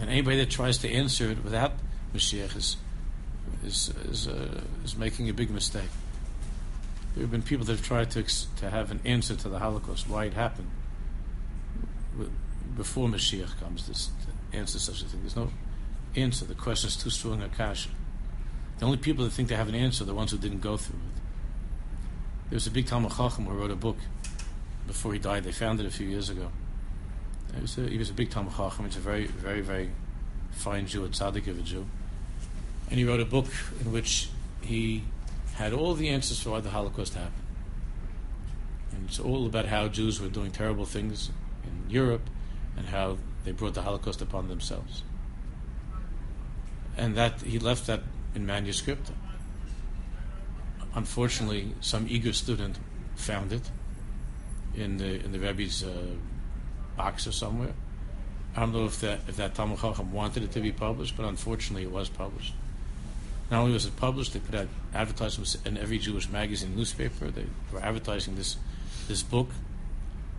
And 0.00 0.10
anybody 0.10 0.38
that 0.38 0.50
tries 0.50 0.78
to 0.78 0.90
answer 0.90 1.30
it 1.30 1.42
without 1.42 1.72
Mashiach 2.14 2.56
is 2.56 2.76
is 3.64 3.92
is, 4.10 4.28
uh, 4.28 4.60
is 4.84 4.96
making 4.96 5.28
a 5.28 5.32
big 5.32 5.50
mistake. 5.50 5.88
There 7.18 7.24
have 7.24 7.32
been 7.32 7.42
people 7.42 7.66
that 7.66 7.72
have 7.72 7.84
tried 7.84 8.10
to 8.12 8.22
to 8.22 8.70
have 8.70 8.92
an 8.92 9.00
answer 9.04 9.34
to 9.34 9.48
the 9.48 9.58
Holocaust, 9.58 10.08
why 10.08 10.26
it 10.26 10.34
happened, 10.34 10.70
before 12.76 13.08
Mashiach 13.08 13.58
comes. 13.58 13.88
This 13.88 14.10
to 14.52 14.56
answer 14.56 14.78
such 14.78 15.02
a 15.02 15.04
thing. 15.06 15.20
There's 15.22 15.36
no 15.36 15.50
answer. 16.14 16.44
The 16.44 16.54
question 16.54 16.88
is 16.88 16.96
too 16.96 17.10
strong 17.10 17.42
a 17.42 17.48
kasha. 17.48 17.90
The 18.78 18.84
only 18.84 18.98
people 18.98 19.24
that 19.24 19.32
think 19.32 19.48
they 19.48 19.56
have 19.56 19.68
an 19.68 19.74
answer 19.74 20.04
are 20.04 20.06
the 20.06 20.14
ones 20.14 20.30
who 20.30 20.38
didn't 20.38 20.60
go 20.60 20.76
through 20.76 20.98
it. 20.98 21.20
There 22.50 22.56
was 22.56 22.68
a 22.68 22.70
big 22.70 22.86
Talmud 22.86 23.10
Chacham 23.10 23.46
who 23.46 23.58
wrote 23.58 23.72
a 23.72 23.76
book 23.76 23.96
before 24.86 25.12
he 25.12 25.18
died. 25.18 25.42
They 25.42 25.52
found 25.52 25.80
it 25.80 25.86
a 25.86 25.90
few 25.90 26.06
years 26.06 26.30
ago 26.30 26.52
was 27.60 27.78
a, 27.78 27.88
he 27.88 27.98
was 27.98 28.10
a 28.10 28.14
big 28.14 28.30
Talmud 28.30 28.54
Chacham. 28.54 28.84
He's 28.84 28.96
a 28.96 29.00
very, 29.00 29.26
very, 29.26 29.60
very 29.60 29.90
fine 30.52 30.86
Jew, 30.86 31.04
a 31.04 31.08
tzaddik 31.08 31.46
of 31.48 31.58
a 31.58 31.62
Jew. 31.62 31.86
And 32.90 32.98
he 32.98 33.04
wrote 33.04 33.20
a 33.20 33.24
book 33.24 33.46
in 33.80 33.92
which 33.92 34.28
he 34.62 35.04
had 35.58 35.72
all 35.72 35.94
the 35.94 36.08
answers 36.08 36.40
for 36.40 36.50
why 36.50 36.60
the 36.60 36.70
Holocaust 36.70 37.14
happened. 37.14 37.42
And 38.92 39.08
it's 39.08 39.18
all 39.18 39.44
about 39.44 39.66
how 39.66 39.88
Jews 39.88 40.20
were 40.20 40.28
doing 40.28 40.52
terrible 40.52 40.84
things 40.84 41.30
in 41.64 41.90
Europe 41.90 42.30
and 42.76 42.86
how 42.86 43.18
they 43.44 43.50
brought 43.50 43.74
the 43.74 43.82
Holocaust 43.82 44.22
upon 44.22 44.46
themselves. 44.46 45.02
And 46.96 47.16
that 47.16 47.42
he 47.42 47.58
left 47.58 47.88
that 47.88 48.02
in 48.36 48.46
manuscript. 48.46 49.10
Unfortunately, 50.94 51.74
some 51.80 52.06
eager 52.08 52.32
student 52.32 52.78
found 53.16 53.52
it 53.52 53.68
in 54.76 54.96
the 54.98 55.24
in 55.24 55.32
the 55.32 55.40
Rebbe's 55.40 55.82
uh, 55.82 56.14
box 56.96 57.26
or 57.26 57.32
somewhere. 57.32 57.74
I 58.54 58.60
don't 58.60 58.72
know 58.72 58.84
if 58.84 59.00
that 59.00 59.20
if 59.26 59.36
that 59.36 59.56
Talmud 59.56 59.80
Chacham 59.80 60.12
wanted 60.12 60.44
it 60.44 60.52
to 60.52 60.60
be 60.60 60.70
published, 60.70 61.16
but 61.16 61.26
unfortunately 61.26 61.82
it 61.82 61.90
was 61.90 62.08
published. 62.08 62.54
Not 63.50 63.60
only 63.60 63.72
was 63.72 63.86
it 63.86 63.96
published, 63.96 64.34
they 64.34 64.40
put 64.40 64.54
out 64.54 64.68
advertisements 64.94 65.56
in 65.64 65.78
every 65.78 65.98
Jewish 65.98 66.28
magazine 66.28 66.76
newspaper. 66.76 67.30
They 67.30 67.46
were 67.72 67.80
advertising 67.80 68.36
this 68.36 68.56
this 69.08 69.22
book. 69.22 69.48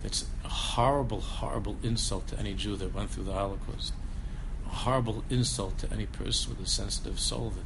It's 0.03 0.25
a 0.45 0.49
horrible, 0.49 1.19
horrible 1.19 1.77
insult 1.83 2.27
to 2.27 2.39
any 2.39 2.53
Jew 2.53 2.75
that 2.77 2.93
went 2.93 3.09
through 3.09 3.25
the 3.25 3.33
Holocaust. 3.33 3.93
A 4.65 4.69
horrible 4.69 5.23
insult 5.29 5.79
to 5.79 5.91
any 5.91 6.05
person 6.05 6.51
with 6.51 6.65
a 6.65 6.69
sensitive 6.69 7.19
soul 7.19 7.51
that 7.55 7.65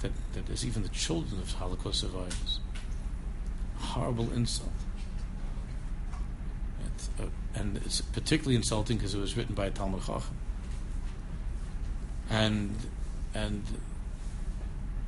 that, 0.00 0.12
that 0.34 0.52
is 0.52 0.64
even 0.64 0.82
the 0.82 0.88
children 0.90 1.40
of 1.40 1.52
Holocaust 1.52 2.00
survivors. 2.00 2.60
A 3.80 3.82
horrible 3.82 4.32
insult. 4.32 4.70
Uh, 7.18 7.24
and 7.54 7.76
it's 7.78 8.00
particularly 8.00 8.56
insulting 8.56 8.96
because 8.96 9.14
it 9.14 9.20
was 9.20 9.36
written 9.36 9.54
by 9.54 9.66
a 9.66 9.70
Talmud 9.70 10.00
Chacham. 10.00 10.36
And 12.30 12.74
and 13.34 13.64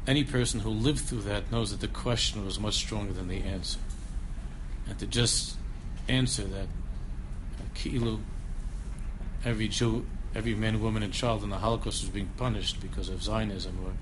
any 0.07 0.25
person 0.25 0.61
who 0.61 0.71
lived 0.71 1.01
through 1.01 1.23
that 1.23 1.51
knows 1.53 1.71
that 1.71 1.81
the 1.81 1.89
question 1.89 2.45
was 2.45 2.59
much 2.59 2.75
stronger 2.75 3.13
than 3.13 3.29
the 3.29 3.43
answer. 3.43 3.79
And 4.89 4.99
to 4.99 5.07
just 5.07 5.57
answer 6.09 6.45
that, 6.45 6.67
every 9.45 9.69
Jew, 9.69 10.07
every 10.35 10.55
man, 10.55 10.83
woman, 10.83 11.03
and 11.03 11.13
child 11.13 11.43
in 11.43 11.51
the 11.51 11.59
Holocaust 11.59 12.03
was 12.03 12.11
being 12.11 12.31
punished 12.37 12.81
because 12.81 13.09
of 13.09 13.23
Zionism 13.23 13.79
or 13.85 13.93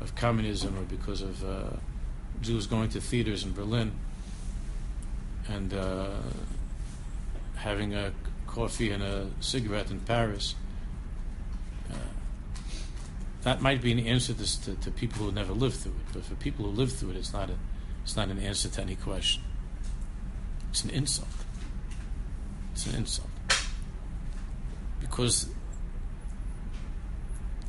of 0.00 0.14
communism 0.14 0.78
or 0.78 0.82
because 0.82 1.22
of 1.22 1.44
uh, 1.44 1.76
Jews 2.40 2.66
going 2.66 2.90
to 2.90 3.00
theaters 3.00 3.44
in 3.44 3.52
Berlin 3.52 3.92
and 5.48 5.72
uh, 5.72 6.10
having 7.56 7.94
a 7.94 8.12
coffee 8.46 8.90
and 8.90 9.02
a 9.02 9.28
cigarette 9.40 9.90
in 9.90 10.00
Paris. 10.00 10.54
That 13.46 13.62
might 13.62 13.80
be 13.80 13.92
an 13.92 14.00
answer 14.00 14.34
to, 14.34 14.62
to, 14.62 14.74
to, 14.74 14.90
people 14.90 15.24
who 15.24 15.30
never 15.30 15.52
lived 15.52 15.76
through 15.76 15.92
it, 15.92 16.12
but 16.12 16.24
for 16.24 16.34
people 16.34 16.64
who 16.64 16.72
lived 16.72 16.94
through 16.94 17.10
it, 17.10 17.16
it's 17.16 17.32
not 17.32 17.48
a, 17.48 17.54
it's 18.02 18.16
not 18.16 18.28
an 18.28 18.40
answer 18.40 18.68
to 18.68 18.80
any 18.82 18.96
question. 18.96 19.44
It's 20.70 20.82
an 20.82 20.90
insult. 20.90 21.28
It's 22.72 22.86
an 22.86 22.96
insult 22.96 23.28
because 25.00 25.48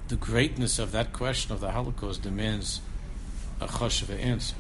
the 0.08 0.16
greatness 0.16 0.80
of 0.80 0.92
that 0.94 1.14
question 1.14 1.52
of 1.52 1.60
the 1.60 1.70
Holocaust 1.70 2.24
demands 2.24 2.82
a 3.62 3.68
choshev 3.68 4.10
answer. 4.20 4.56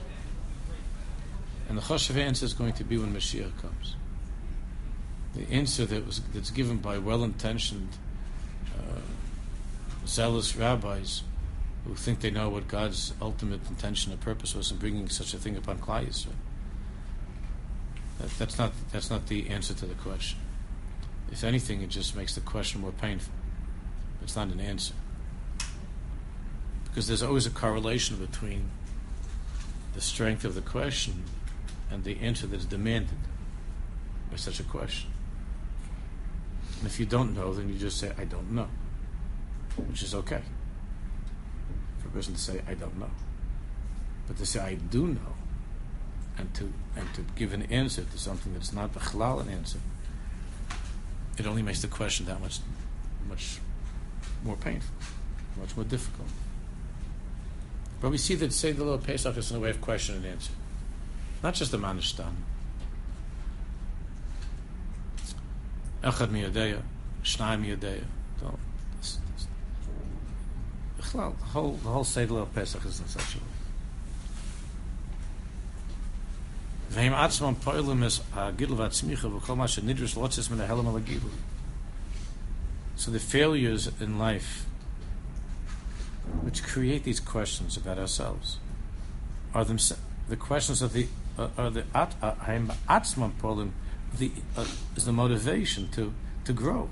And 1.67 1.79
the 1.79 1.81
choshev 1.81 2.17
answer 2.17 2.45
is 2.45 2.53
going 2.53 2.73
to 2.73 2.83
be 2.83 2.99
when 2.99 3.11
Mashiach 3.11 3.59
comes. 3.59 3.95
The 5.33 5.51
answer 5.51 5.85
that 5.87 6.05
was 6.05 6.21
that's 6.33 6.51
given 6.51 6.77
by 6.77 6.99
well-intentioned, 6.99 7.89
uh, 7.91 8.06
zealous 10.07 10.55
rabbis 10.55 11.23
who 11.85 11.95
think 11.95 12.19
they 12.21 12.31
know 12.31 12.49
what 12.49 12.67
God's 12.67 13.13
ultimate 13.21 13.61
intention 13.69 14.11
and 14.11 14.19
purpose 14.19 14.55
was 14.55 14.71
in 14.71 14.77
bringing 14.77 15.09
such 15.09 15.33
a 15.33 15.37
thing 15.37 15.55
upon 15.55 15.79
Klal 15.79 16.05
Yisrael. 16.05 16.33
That, 18.19 18.29
that's 18.37 18.57
not 18.57 18.73
that's 18.91 19.09
not 19.09 19.27
the 19.27 19.49
answer 19.49 19.73
to 19.75 19.85
the 19.85 19.93
question. 19.93 20.39
If 21.31 21.43
anything, 21.43 21.81
it 21.81 21.89
just 21.89 22.15
makes 22.15 22.35
the 22.35 22.41
question 22.41 22.81
more 22.81 22.91
painful. 22.91 23.33
It's 24.21 24.35
not 24.35 24.47
an 24.47 24.59
answer 24.59 24.93
because 26.97 27.07
there's 27.07 27.21
always 27.21 27.45
a 27.45 27.51
correlation 27.51 28.17
between 28.17 28.71
the 29.93 30.01
strength 30.01 30.43
of 30.43 30.55
the 30.55 30.61
question 30.61 31.23
and 31.91 32.03
the 32.03 32.19
answer 32.21 32.47
that's 32.47 32.65
demanded 32.65 33.19
by 34.31 34.37
such 34.37 34.59
a 34.59 34.63
question. 34.63 35.11
And 36.79 36.87
if 36.87 36.99
you 36.99 37.05
don't 37.05 37.35
know, 37.35 37.53
then 37.53 37.69
you 37.69 37.77
just 37.77 37.99
say, 37.99 38.11
I 38.17 38.25
don't 38.25 38.49
know, 38.49 38.67
which 39.89 40.03
is 40.03 40.13
okay 40.15 40.41
for 41.99 42.07
a 42.07 42.11
person 42.11 42.33
to 42.33 42.39
say, 42.39 42.61
I 42.67 42.73
don't 42.73 42.97
know. 42.99 43.09
But 44.27 44.37
to 44.37 44.45
say, 44.45 44.59
I 44.59 44.75
do 44.75 45.07
know, 45.07 45.35
and 46.37 46.53
to, 46.55 46.71
and 46.95 47.13
to 47.13 47.21
give 47.35 47.53
an 47.53 47.63
answer 47.63 48.03
to 48.03 48.17
something 48.17 48.53
that's 48.53 48.73
not 48.73 48.93
the 48.93 48.99
halal 48.99 49.41
an 49.41 49.49
answer, 49.49 49.79
it 51.37 51.45
only 51.45 51.61
makes 51.61 51.81
the 51.81 51.87
question 51.87 52.25
that 52.25 52.41
much, 52.41 52.59
much 53.29 53.59
more 54.43 54.55
painful, 54.55 54.95
much 55.59 55.75
more 55.75 55.85
difficult. 55.85 56.27
But 58.01 58.11
we 58.11 58.17
see 58.17 58.35
that 58.35 58.53
say 58.53 58.71
the 58.71 58.83
little 58.83 58.99
Pesach 58.99 59.37
is 59.37 59.49
in 59.51 59.57
a 59.57 59.59
way 59.59 59.69
of 59.69 59.81
question 59.81 60.15
and 60.15 60.25
answer, 60.25 60.53
not 61.41 61.53
just 61.53 61.71
the 61.71 61.77
manishtan. 61.77 62.33
Echad 66.03 66.29
miyadeya, 66.29 66.81
shnai 67.23 67.59
miyadeya. 67.59 68.03
The 71.17 71.31
whole 71.47 71.71
the 71.71 71.89
whole 71.89 72.03
Seder 72.03 72.37
of 72.37 72.53
Pesach 72.53 72.85
is 72.85 72.99
in 72.99 73.07
such 73.07 73.35
a 73.35 73.37
way. 73.39 73.43
Po'ilim 77.09 78.03
v'atzmicha 78.03 79.41
v'kol 79.41 79.57
ma 79.57 79.65
she'nidrus 79.65 80.15
lotzis 80.15 80.51
min 80.51 80.59
So 82.95 83.09
the 83.09 83.19
failures 83.19 83.89
in 83.99 84.19
life 84.19 84.67
which 86.41 86.61
create 86.63 87.03
these 87.03 87.19
questions 87.19 87.77
about 87.77 87.97
ourselves 87.97 88.59
are 89.55 89.65
the 89.65 90.35
questions 90.37 90.83
of 90.83 90.93
the 90.93 91.07
uh, 91.39 91.47
are 91.57 91.71
the 91.71 91.81
atzman 91.95 93.35
problem 93.39 93.73
the 94.15 94.31
uh, 94.55 94.65
is 94.95 95.05
the 95.05 95.11
motivation 95.11 95.89
to 95.89 96.13
to 96.45 96.53
grow 96.53 96.89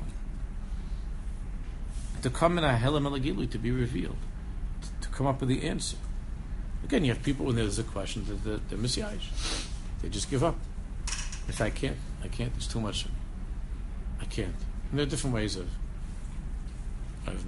to 2.26 2.32
come 2.32 2.58
in 2.58 2.64
a 2.64 2.76
helam 2.76 3.52
to 3.52 3.58
be 3.60 3.70
revealed 3.70 4.18
to, 5.00 5.08
come 5.10 5.28
up 5.28 5.40
with 5.40 5.48
the 5.48 5.62
answer. 5.62 5.96
Again 6.84 7.06
you 7.06 7.14
have 7.14 7.22
people 7.22 7.46
when 7.46 7.56
there's 7.56 7.78
a 7.78 7.84
question 7.84 8.26
that 8.26 8.44
the, 8.44 8.60
the 8.68 8.78
messiah 8.82 9.16
they 10.02 10.10
just 10.10 10.32
give 10.32 10.44
up. 10.44 10.56
If 11.48 11.62
I 11.62 11.70
can't 11.70 11.98
I 12.24 12.28
can't 12.28 12.52
there's 12.54 12.68
too 12.68 12.82
much 12.82 13.06
I 14.20 14.26
can't. 14.26 14.56
And 14.90 14.98
there 14.98 15.06
are 15.06 15.10
different 15.10 15.36
ways 15.36 15.56
of 15.56 15.70
of 17.28 17.46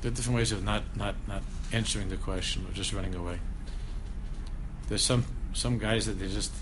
there 0.00 0.12
are 0.12 0.14
different 0.14 0.36
ways 0.36 0.52
of 0.52 0.62
not, 0.62 0.96
not, 0.96 1.16
not 1.26 1.42
answering 1.72 2.10
the 2.10 2.16
question 2.16 2.64
or 2.68 2.72
just 2.72 2.92
running 2.92 3.16
away. 3.16 3.40
There's 4.88 5.02
some 5.02 5.24
some 5.52 5.78
guys 5.78 6.06
that 6.06 6.20
they 6.20 6.28
just 6.28 6.52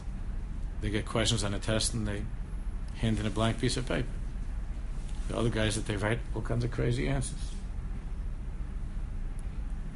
they 0.80 0.88
get 0.88 1.04
questions 1.04 1.44
on 1.44 1.52
a 1.52 1.58
test 1.58 1.92
and 1.92 2.08
they 2.08 2.22
hand 2.96 3.18
in 3.18 3.26
a 3.26 3.30
blank 3.30 3.60
piece 3.60 3.76
of 3.76 3.86
paper. 3.86 4.08
The 5.32 5.38
other 5.38 5.48
guys 5.48 5.76
that 5.76 5.86
they 5.86 5.96
write 5.96 6.18
all 6.34 6.42
kinds 6.42 6.62
of 6.62 6.70
crazy 6.70 7.08
answers. 7.08 7.38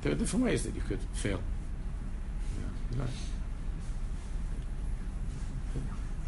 There 0.00 0.12
are 0.12 0.14
different 0.14 0.46
ways 0.46 0.62
that 0.62 0.74
you 0.74 0.80
could 0.80 0.98
fail. 1.12 1.42
Know, 2.96 3.04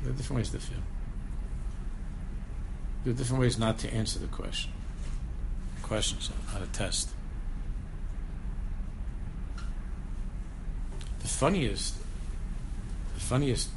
there 0.02 0.12
are 0.12 0.14
different 0.14 0.40
ways 0.40 0.50
to 0.50 0.58
fail. 0.58 0.80
There 3.02 3.14
are 3.14 3.16
different 3.16 3.40
ways 3.40 3.58
not 3.58 3.78
to 3.78 3.94
answer 3.94 4.18
the 4.18 4.26
question 4.26 4.72
questions 5.82 6.30
on 6.54 6.62
a 6.62 6.66
test. 6.66 7.08
The 11.20 11.28
funniest, 11.28 11.94
the 13.14 13.20
funniest 13.20 13.70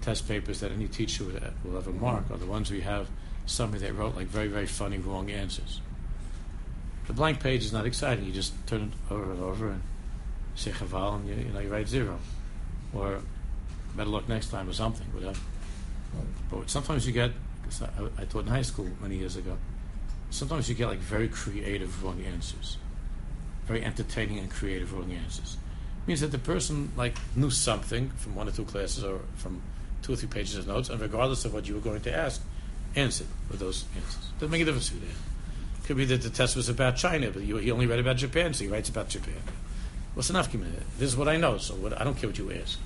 test 0.00 0.26
papers 0.26 0.58
that 0.58 0.72
any 0.72 0.88
teacher 0.88 1.22
will 1.62 1.76
ever 1.78 1.92
mark 1.92 2.28
are 2.32 2.38
the 2.38 2.46
ones 2.46 2.72
we 2.72 2.80
have 2.80 3.06
somebody 3.50 3.84
that 3.86 3.94
wrote 3.94 4.16
like 4.16 4.26
very, 4.26 4.48
very 4.48 4.66
funny 4.66 4.98
wrong 4.98 5.30
answers. 5.30 5.80
The 7.06 7.12
blank 7.12 7.40
page 7.40 7.64
is 7.64 7.72
not 7.72 7.86
exciting. 7.86 8.24
You 8.24 8.32
just 8.32 8.54
turn 8.66 8.82
it 8.82 9.12
over 9.12 9.32
and 9.32 9.42
over 9.42 9.68
and 9.70 9.82
say 10.54 10.70
chaval 10.70 11.16
and 11.16 11.28
you, 11.28 11.34
you 11.34 11.52
know 11.52 11.60
you 11.60 11.68
write 11.68 11.88
zero, 11.88 12.18
or 12.94 13.20
better 13.96 14.10
luck 14.10 14.28
next 14.28 14.50
time 14.50 14.68
or 14.68 14.72
something, 14.72 15.06
whatever. 15.12 15.38
But 16.50 16.70
sometimes 16.70 17.06
you 17.06 17.12
get. 17.12 17.32
I, 17.82 18.22
I 18.22 18.24
taught 18.24 18.40
in 18.40 18.48
high 18.48 18.62
school 18.62 18.88
many 19.00 19.16
years 19.16 19.36
ago 19.36 19.56
sometimes 20.30 20.68
you 20.68 20.74
get 20.74 20.86
like 20.86 20.98
very 20.98 21.28
creative 21.28 22.02
wrong 22.02 22.22
answers, 22.22 22.78
very 23.66 23.84
entertaining 23.84 24.38
and 24.38 24.50
creative 24.50 24.92
wrong 24.92 25.12
answers. 25.12 25.56
It 26.02 26.08
means 26.08 26.20
that 26.20 26.30
the 26.32 26.38
person 26.38 26.92
like 26.96 27.16
knew 27.36 27.50
something 27.50 28.08
from 28.10 28.34
one 28.34 28.48
or 28.48 28.52
two 28.52 28.64
classes 28.64 29.04
or 29.04 29.20
from 29.36 29.60
two 30.02 30.14
or 30.14 30.16
three 30.16 30.28
pages 30.28 30.56
of 30.56 30.66
notes, 30.66 30.88
and 30.88 31.00
regardless 31.00 31.44
of 31.44 31.52
what 31.52 31.68
you 31.68 31.74
were 31.74 31.80
going 31.80 32.00
to 32.00 32.16
ask, 32.16 32.42
answered 32.96 33.26
with 33.50 33.60
those 33.60 33.84
answers. 33.94 34.28
Doesn't 34.38 34.50
make 34.50 34.62
a 34.62 34.64
difference 34.64 34.88
who 34.88 34.98
did. 34.98 35.08
Could 35.84 35.96
be 35.96 36.04
that 36.06 36.22
the 36.22 36.30
test 36.30 36.56
was 36.56 36.68
about 36.68 36.96
China, 36.96 37.30
but 37.30 37.42
he 37.42 37.70
only 37.70 37.86
read 37.86 37.98
about 37.98 38.16
Japan, 38.16 38.54
so 38.54 38.64
he 38.64 38.70
writes 38.70 38.88
about 38.88 39.08
Japan. 39.08 39.34
What's 40.14 40.30
enough? 40.30 40.52
This 40.52 41.10
is 41.10 41.16
what 41.16 41.28
I 41.28 41.36
know, 41.36 41.58
so 41.58 41.74
what, 41.74 41.98
I 42.00 42.04
don't 42.04 42.16
care 42.16 42.28
what 42.28 42.38
you 42.38 42.52
ask. 42.52 42.78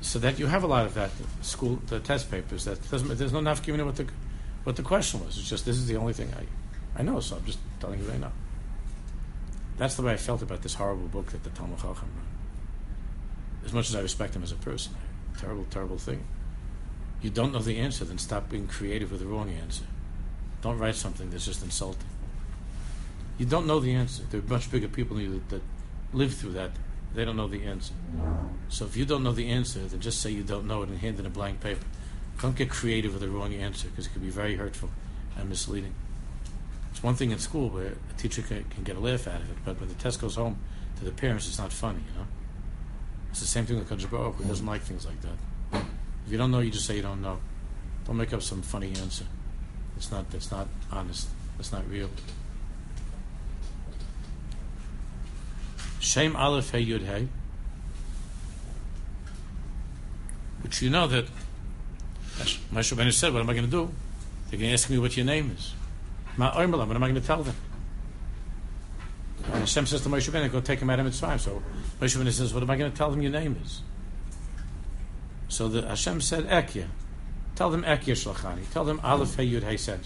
So 0.00 0.18
that 0.20 0.38
you 0.38 0.46
have 0.46 0.62
a 0.62 0.66
lot 0.66 0.86
of 0.86 0.94
that 0.94 1.10
school, 1.42 1.80
the 1.86 2.00
test 2.00 2.30
papers. 2.30 2.64
That 2.64 2.90
doesn't. 2.90 3.16
There's 3.18 3.32
no 3.32 3.40
enough 3.40 3.66
what 3.66 3.96
the 3.96 4.06
what 4.64 4.76
the 4.76 4.82
question 4.82 5.24
was. 5.24 5.36
It's 5.38 5.48
just 5.48 5.64
this 5.66 5.76
is 5.76 5.86
the 5.86 5.96
only 5.96 6.12
thing 6.12 6.32
I, 6.34 7.00
I 7.00 7.02
know, 7.02 7.20
so 7.20 7.36
I'm 7.36 7.44
just 7.44 7.58
telling 7.80 7.98
you 7.98 8.06
what 8.06 8.14
I 8.14 8.18
know. 8.18 8.32
That's 9.76 9.96
the 9.96 10.02
way 10.02 10.12
I 10.12 10.16
felt 10.16 10.42
about 10.42 10.62
this 10.62 10.74
horrible 10.74 11.08
book 11.08 11.32
that 11.32 11.44
the 11.44 11.50
Talmud 11.50 11.78
Chacham 11.78 11.94
wrote. 11.94 13.64
As 13.64 13.72
much 13.72 13.88
as 13.88 13.96
I 13.96 14.00
respect 14.00 14.34
him 14.34 14.42
as 14.42 14.52
a 14.52 14.56
person, 14.56 14.94
terrible, 15.38 15.66
terrible 15.70 15.98
thing. 15.98 16.24
You 17.20 17.30
don't 17.30 17.52
know 17.52 17.58
the 17.58 17.78
answer, 17.78 18.04
then 18.04 18.18
stop 18.18 18.48
being 18.48 18.68
creative 18.68 19.10
with 19.10 19.20
the 19.20 19.26
wrong 19.26 19.50
answer. 19.50 19.84
Don't 20.62 20.78
write 20.78 20.94
something 20.94 21.30
that's 21.30 21.46
just 21.46 21.62
insulting. 21.62 22.06
You 23.38 23.46
don't 23.46 23.66
know 23.66 23.80
the 23.80 23.94
answer. 23.94 24.24
There 24.30 24.40
are 24.40 24.44
much 24.44 24.70
bigger 24.70 24.88
people 24.88 25.16
than 25.16 25.24
you 25.24 25.32
that, 25.32 25.48
that 25.48 25.62
live 26.12 26.34
through 26.34 26.52
that. 26.52 26.72
They 27.14 27.24
don't 27.24 27.36
know 27.36 27.48
the 27.48 27.64
answer. 27.64 27.94
So 28.68 28.84
if 28.84 28.96
you 28.96 29.04
don't 29.04 29.22
know 29.22 29.32
the 29.32 29.48
answer, 29.48 29.80
then 29.80 30.00
just 30.00 30.20
say 30.20 30.30
you 30.30 30.42
don't 30.42 30.66
know 30.66 30.82
it 30.82 30.88
and 30.88 30.98
hand 30.98 31.18
in 31.18 31.26
a 31.26 31.30
blank 31.30 31.60
paper. 31.60 31.84
Don't 32.40 32.56
get 32.56 32.70
creative 32.70 33.12
with 33.12 33.22
the 33.22 33.28
wrong 33.28 33.54
answer 33.54 33.88
because 33.88 34.06
it 34.06 34.12
could 34.12 34.22
be 34.22 34.30
very 34.30 34.56
hurtful 34.56 34.90
and 35.36 35.48
misleading. 35.48 35.94
It's 36.90 37.02
one 37.02 37.14
thing 37.14 37.30
in 37.30 37.38
school 37.38 37.68
where 37.68 37.92
a 38.10 38.18
teacher 38.18 38.42
can, 38.42 38.64
can 38.64 38.82
get 38.84 38.96
a 38.96 39.00
laugh 39.00 39.26
out 39.26 39.40
of 39.40 39.50
it, 39.50 39.56
but 39.64 39.80
when 39.80 39.88
the 39.88 39.94
test 39.94 40.20
goes 40.20 40.36
home 40.36 40.58
to 40.98 41.04
the 41.04 41.12
parents, 41.12 41.48
it's 41.48 41.58
not 41.58 41.72
funny, 41.72 41.98
you 41.98 42.18
know? 42.18 42.26
It's 43.30 43.40
the 43.40 43.46
same 43.46 43.66
thing 43.66 43.78
with 43.78 44.10
Baruch 44.10 44.36
who 44.36 44.44
doesn't 44.44 44.66
like 44.66 44.82
things 44.82 45.06
like 45.06 45.20
that. 45.22 45.36
If 46.28 46.32
you 46.32 46.36
don't 46.36 46.50
know, 46.50 46.58
you 46.58 46.70
just 46.70 46.84
say 46.84 46.96
you 46.96 47.00
don't 47.00 47.22
know. 47.22 47.38
Don't 48.06 48.18
make 48.18 48.34
up 48.34 48.42
some 48.42 48.60
funny 48.60 48.88
answer. 48.88 49.24
It's 49.96 50.10
not, 50.10 50.26
it's 50.34 50.50
not 50.50 50.68
honest. 50.92 51.26
It's 51.58 51.72
not 51.72 51.88
real. 51.88 52.10
Shem 56.00 56.36
Aleph 56.36 56.70
Hey 56.70 56.84
Yud 56.84 57.06
Hey. 57.06 57.28
Which 60.60 60.82
you 60.82 60.90
know 60.90 61.06
that 61.06 61.24
Moshe 62.36 62.94
Rabbeinu 62.94 63.10
said, 63.14 63.32
what 63.32 63.40
am 63.40 63.48
I 63.48 63.54
going 63.54 63.64
to 63.64 63.70
do? 63.70 63.90
They're 64.50 64.58
going 64.58 64.68
to 64.68 64.74
ask 64.74 64.90
me 64.90 64.98
what 64.98 65.16
your 65.16 65.24
name 65.24 65.56
is. 65.56 65.72
Ma 66.36 66.54
what 66.54 66.62
am 66.62 66.74
I 66.74 67.08
going 67.08 67.14
to 67.14 67.20
tell 67.22 67.42
them? 67.42 67.56
And 69.46 69.60
Hashem 69.60 69.86
says 69.86 70.02
to 70.02 70.10
Moshe 70.10 70.28
Rabbeinu, 70.28 70.52
go 70.52 70.60
take 70.60 70.80
him 70.80 70.90
out 70.90 71.00
of 71.00 71.06
Mitzrayim. 71.06 71.40
So 71.40 71.62
Moshe 72.02 72.18
Rabbeinu 72.18 72.32
says, 72.32 72.52
what 72.52 72.62
am 72.62 72.68
I 72.68 72.76
going 72.76 72.92
to 72.92 72.96
tell 72.98 73.10
them 73.10 73.22
your 73.22 73.32
name 73.32 73.58
is? 73.64 73.80
So 75.48 75.68
the 75.68 75.82
Hashem 75.82 76.20
said, 76.20 76.44
Ekya. 76.44 76.86
Tell 77.56 77.70
them 77.70 77.82
Ekya 77.82 78.14
Shlachani. 78.14 78.70
Tell 78.70 78.84
them 78.84 79.00
Aleph 79.02 79.34
Hey 79.34 79.48
Yud 79.48 79.64
Hey. 79.64 79.76
So 79.76 80.02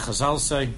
Chazal 0.00 0.38
say 0.38 0.70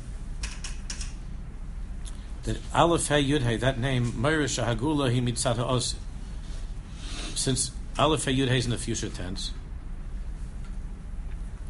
that 2.44 2.58
Aleph 2.74 3.08
Hey 3.08 3.24
Yud 3.24 3.42
Hey, 3.42 3.56
that 3.56 3.78
name, 3.78 4.12
Meirish 4.12 4.62
Hagula 4.62 5.12
Hi 5.12 5.20
Mitzata 5.20 5.60
Os. 5.60 5.96
Since 7.34 7.72
Aleph 7.98 8.26
Hey 8.26 8.36
Yud 8.36 8.48
Hey 8.48 8.58
is 8.58 8.66
in 8.66 8.70
the 8.70 8.78
future 8.78 9.08
tense, 9.08 9.52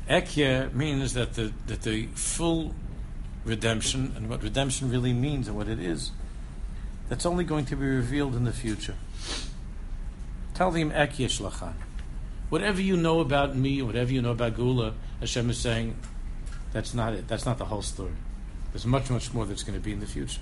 Ekya 0.08 0.74
means 0.74 1.14
that 1.14 1.34
the 1.34 1.52
that 1.66 1.82
the 1.82 2.06
full 2.08 2.74
redemption 3.44 4.12
and 4.16 4.28
what 4.28 4.42
redemption 4.42 4.90
really 4.90 5.12
means 5.12 5.48
and 5.48 5.56
what 5.56 5.68
it 5.68 5.78
is, 5.78 6.10
that's 7.08 7.24
only 7.24 7.44
going 7.44 7.64
to 7.66 7.76
be 7.76 7.86
revealed 7.86 8.34
in 8.34 8.44
the 8.44 8.52
future. 8.52 8.94
Tell 10.58 10.72
them 10.72 10.90
Ekya 10.90 11.28
Shlachan. 11.28 11.74
Whatever 12.48 12.82
you 12.82 12.96
know 12.96 13.20
about 13.20 13.54
me, 13.54 13.80
whatever 13.80 14.12
you 14.12 14.20
know 14.20 14.32
about 14.32 14.56
Geula, 14.56 14.92
Hashem 15.20 15.50
is 15.50 15.58
saying, 15.58 15.94
that's 16.72 16.94
not 16.94 17.12
it. 17.12 17.28
That's 17.28 17.46
not 17.46 17.58
the 17.58 17.66
whole 17.66 17.80
story. 17.80 18.10
There's 18.72 18.84
much, 18.84 19.08
much 19.08 19.32
more 19.32 19.46
that's 19.46 19.62
going 19.62 19.78
to 19.78 19.80
be 19.80 19.92
in 19.92 20.00
the 20.00 20.06
future. 20.06 20.40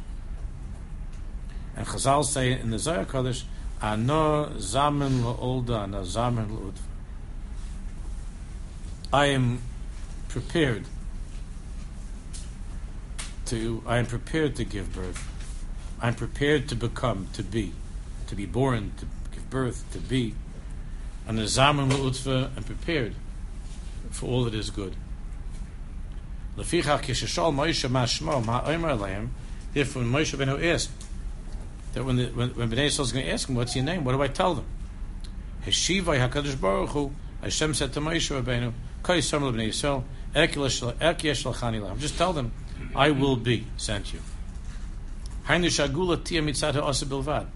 And 1.76 1.86
Chazal 1.86 2.24
say 2.24 2.58
in 2.58 2.70
the 2.70 2.78
Zohar 2.78 3.04
Kodesh, 3.04 3.44
Ano 3.82 4.46
zamen 4.56 5.20
la'olda, 5.20 5.82
ano 5.82 6.00
zamen. 6.00 6.72
I 9.12 9.26
am 9.26 9.60
prepared 10.28 10.84
to, 13.44 13.82
I 13.86 13.98
am 13.98 14.06
prepared 14.06 14.56
to 14.56 14.64
give 14.64 14.94
birth. 14.94 15.28
I'm 16.00 16.14
prepared 16.14 16.70
to 16.70 16.74
become, 16.74 17.28
to 17.34 17.42
be, 17.42 17.74
to 18.28 18.34
be 18.34 18.46
born, 18.46 18.92
to 18.96 19.06
birth, 19.56 19.90
to 19.92 19.98
be. 19.98 20.34
And 21.26 21.38
zamen 21.38 21.90
la'udva, 21.90 22.50
I'm 22.56 22.62
prepared 22.62 23.14
for 24.10 24.26
all 24.26 24.44
that 24.44 24.54
is 24.54 24.68
good. 24.68 24.94
Lefichach 26.58 27.00
kishashol 27.00 27.54
Moshe 27.54 27.88
mashmo 27.88 28.44
ma'omer 28.44 28.98
lehem. 29.00 29.30
Therefore, 29.72 30.02
when 30.02 30.12
Moshe 30.12 30.36
Rabbeinu 30.36 30.62
asked 30.74 30.90
that 31.94 32.04
when 32.04 32.16
the, 32.16 32.26
when, 32.26 32.50
when 32.50 32.70
Bnei 32.70 32.88
Yisrael 32.88 33.00
is 33.00 33.12
going 33.12 33.24
to 33.24 33.32
ask 33.32 33.48
him, 33.48 33.54
"What's 33.54 33.74
your 33.74 33.84
name?" 33.84 34.04
What 34.04 34.12
do 34.12 34.20
I 34.22 34.28
tell 34.28 34.54
them? 34.54 34.66
Heshivai 35.64 36.28
Hakadosh 36.28 36.60
Baruch 36.60 36.90
Hu. 36.90 37.12
Hashem 37.42 37.72
said 37.72 37.94
to 37.94 38.00
Moshe 38.00 38.30
Rabbeinu, 38.38 38.72
"Kay 39.02 39.22
Samel 39.22 39.52
Bnei 39.52 39.68
Yisrael, 39.68 40.04
Ek 40.34 40.54
Yesh 41.24 41.44
Lachani 41.44 41.82
Lam." 41.82 41.98
Just 41.98 42.18
tell 42.18 42.34
them, 42.34 42.52
"I 42.94 43.10
will 43.10 43.36
be 43.36 43.66
sent 43.78 44.12
you." 44.12 44.20
Hainu 45.46 45.66
Shagula 45.66 46.22
Tia 46.22 46.42
Mitzata 46.42 46.82
Asa 46.82 47.06
Bilvad. 47.06 47.46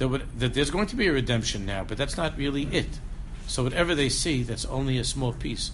That 0.00 0.54
there's 0.54 0.70
going 0.70 0.86
to 0.86 0.96
be 0.96 1.08
a 1.08 1.12
redemption 1.12 1.66
now, 1.66 1.84
but 1.84 1.98
that's 1.98 2.16
not 2.16 2.38
really 2.38 2.62
it. 2.72 2.88
So 3.46 3.62
whatever 3.62 3.94
they 3.94 4.08
see, 4.08 4.42
that's 4.42 4.64
only 4.64 4.96
a 4.96 5.04
small 5.04 5.34
piece 5.34 5.72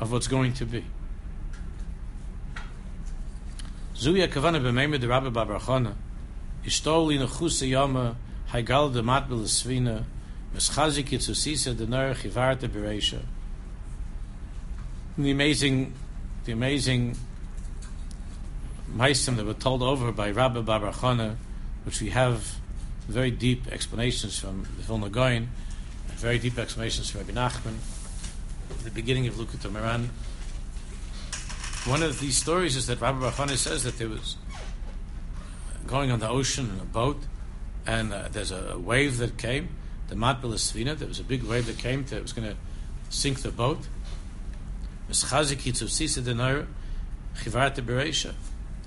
of 0.00 0.10
what's 0.10 0.26
going 0.26 0.54
to 0.54 0.64
be. 0.64 0.86
Zuya 3.94 4.26
Kavana 4.26 4.58
b'meimed 4.58 5.00
the 5.00 5.06
Rabbi 5.06 5.28
yama, 7.66 8.16
yitzusisa. 11.10 11.76
The 15.18 15.30
amazing, 15.30 15.92
the 16.46 16.52
amazing 16.52 17.16
Meisim 18.96 19.36
that 19.36 19.44
were 19.44 19.52
told 19.52 19.82
over 19.82 20.10
by 20.10 20.30
Rabbah 20.30 20.62
Bar 20.62 20.80
Bar 20.80 20.92
Chana, 20.92 21.36
which 21.84 22.00
we 22.00 22.08
have 22.10 22.61
very 23.08 23.30
deep 23.30 23.66
explanations 23.68 24.38
from 24.38 24.62
the 24.76 24.82
Vilna 24.82 25.46
very 26.16 26.38
deep 26.38 26.58
explanations 26.58 27.10
from 27.10 27.22
Rabbi 27.22 27.32
Nachman, 27.32 27.74
the 28.84 28.90
beginning 28.90 29.26
of 29.26 29.34
Likutei 29.34 29.70
Moharan, 29.70 30.08
one 31.84 32.02
of 32.04 32.20
these 32.20 32.36
stories 32.36 32.76
is 32.76 32.86
that 32.86 33.00
Rabbi 33.00 33.28
Bachana 33.28 33.56
says 33.56 33.82
that 33.82 33.98
there 33.98 34.08
was 34.08 34.36
going 35.86 36.12
on 36.12 36.20
the 36.20 36.28
ocean 36.28 36.70
in 36.70 36.80
a 36.80 36.84
boat, 36.84 37.20
and 37.86 38.12
uh, 38.12 38.28
there's 38.30 38.52
a, 38.52 38.74
a, 38.74 38.78
wave 38.78 39.18
that 39.18 39.36
came, 39.36 39.68
the 40.06 40.14
Matbel 40.14 40.54
Svina, 40.54 40.96
there 40.96 41.08
was 41.08 41.18
a 41.18 41.24
big 41.24 41.42
wave 41.42 41.66
that 41.66 41.78
came 41.78 42.04
that 42.04 42.22
was 42.22 42.32
going 42.32 42.48
to 42.48 42.56
sink 43.10 43.40
the 43.42 43.50
boat. 43.50 43.80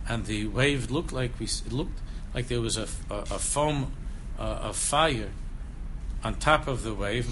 And 0.08 0.26
the 0.26 0.48
wave 0.48 0.92
looked 0.92 1.12
like 1.12 1.40
we, 1.40 1.46
it 1.46 1.72
looked 1.72 2.00
like 2.34 2.48
there 2.48 2.62
was 2.62 2.78
a, 2.78 2.88
a, 3.10 3.16
a 3.16 3.40
foam, 3.40 3.92
a 4.40 4.74
fire 4.74 5.30
on 6.24 6.36
top 6.36 6.68
of 6.68 6.84
the 6.84 6.94
wave, 6.94 7.28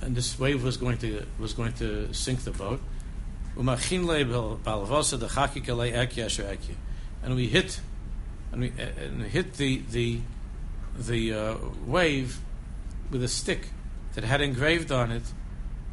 and 0.00 0.16
this 0.16 0.38
wave 0.38 0.62
was 0.64 0.76
going 0.76 0.98
to 0.98 1.24
was 1.38 1.52
going 1.52 1.72
to 1.74 2.12
sink 2.12 2.44
the 2.44 2.50
boat. 2.50 2.80
And 3.56 3.66
we 7.36 7.48
hit, 7.48 7.80
and 8.52 8.60
we, 8.60 8.72
and 8.78 9.22
hit 9.22 9.54
the 9.54 9.82
the 9.90 10.20
the 10.98 11.34
uh, 11.34 11.56
wave 11.86 12.38
with 13.10 13.22
a 13.22 13.28
stick 13.28 13.68
that 14.14 14.24
had 14.24 14.40
engraved 14.40 14.90
on 14.90 15.10
it 15.10 15.22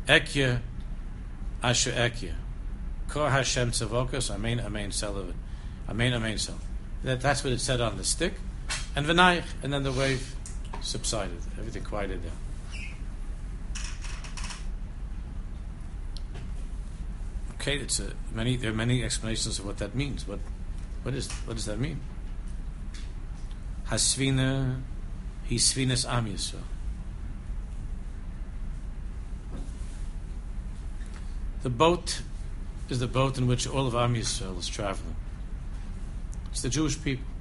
Ekya 0.07 0.61
Asher 1.61 1.91
Ekya. 1.91 2.33
Kor 3.09 3.29
Hashem 3.29 3.71
Tzavokas, 3.71 4.33
Amen, 4.33 4.59
Amen. 4.59 4.91
Amen, 5.89 6.13
Amen. 6.13 6.37
That, 7.03 7.21
that's 7.21 7.43
what 7.43 7.53
it 7.53 7.59
said 7.59 7.81
on 7.81 7.97
the 7.97 8.03
stick. 8.03 8.33
And 8.97 9.05
Vinayach, 9.05 9.45
and 9.61 9.71
then 9.71 9.83
the 9.83 9.91
wave 9.91 10.35
subsided. 10.81 11.37
Everything 11.59 11.83
quieted 11.83 12.23
down. 12.23 12.31
okay, 17.67 17.77
it's 17.77 17.99
a, 17.99 18.13
many. 18.33 18.57
There 18.57 18.71
are 18.71 18.73
many 18.73 19.03
explanations 19.03 19.59
of 19.59 19.67
what 19.67 19.77
that 19.77 19.93
means. 19.93 20.27
What, 20.27 20.39
what 21.03 21.13
is 21.13 21.31
what 21.45 21.57
does 21.57 21.65
that 21.65 21.79
mean? 21.79 21.99
Hasvina, 23.89 24.81
hisvinas 25.47 26.11
am 26.11 26.25
Yisrael. 26.25 26.61
The 31.61 31.69
boat 31.69 32.23
is 32.89 32.99
the 32.99 33.07
boat 33.07 33.37
in 33.37 33.45
which 33.45 33.67
all 33.67 33.85
of 33.85 33.93
Am 33.93 34.15
Yisrael 34.15 34.57
is 34.57 34.67
traveling. 34.67 35.15
It's 36.51 36.63
the 36.63 36.69
Jewish 36.69 36.99
people. 36.99 37.36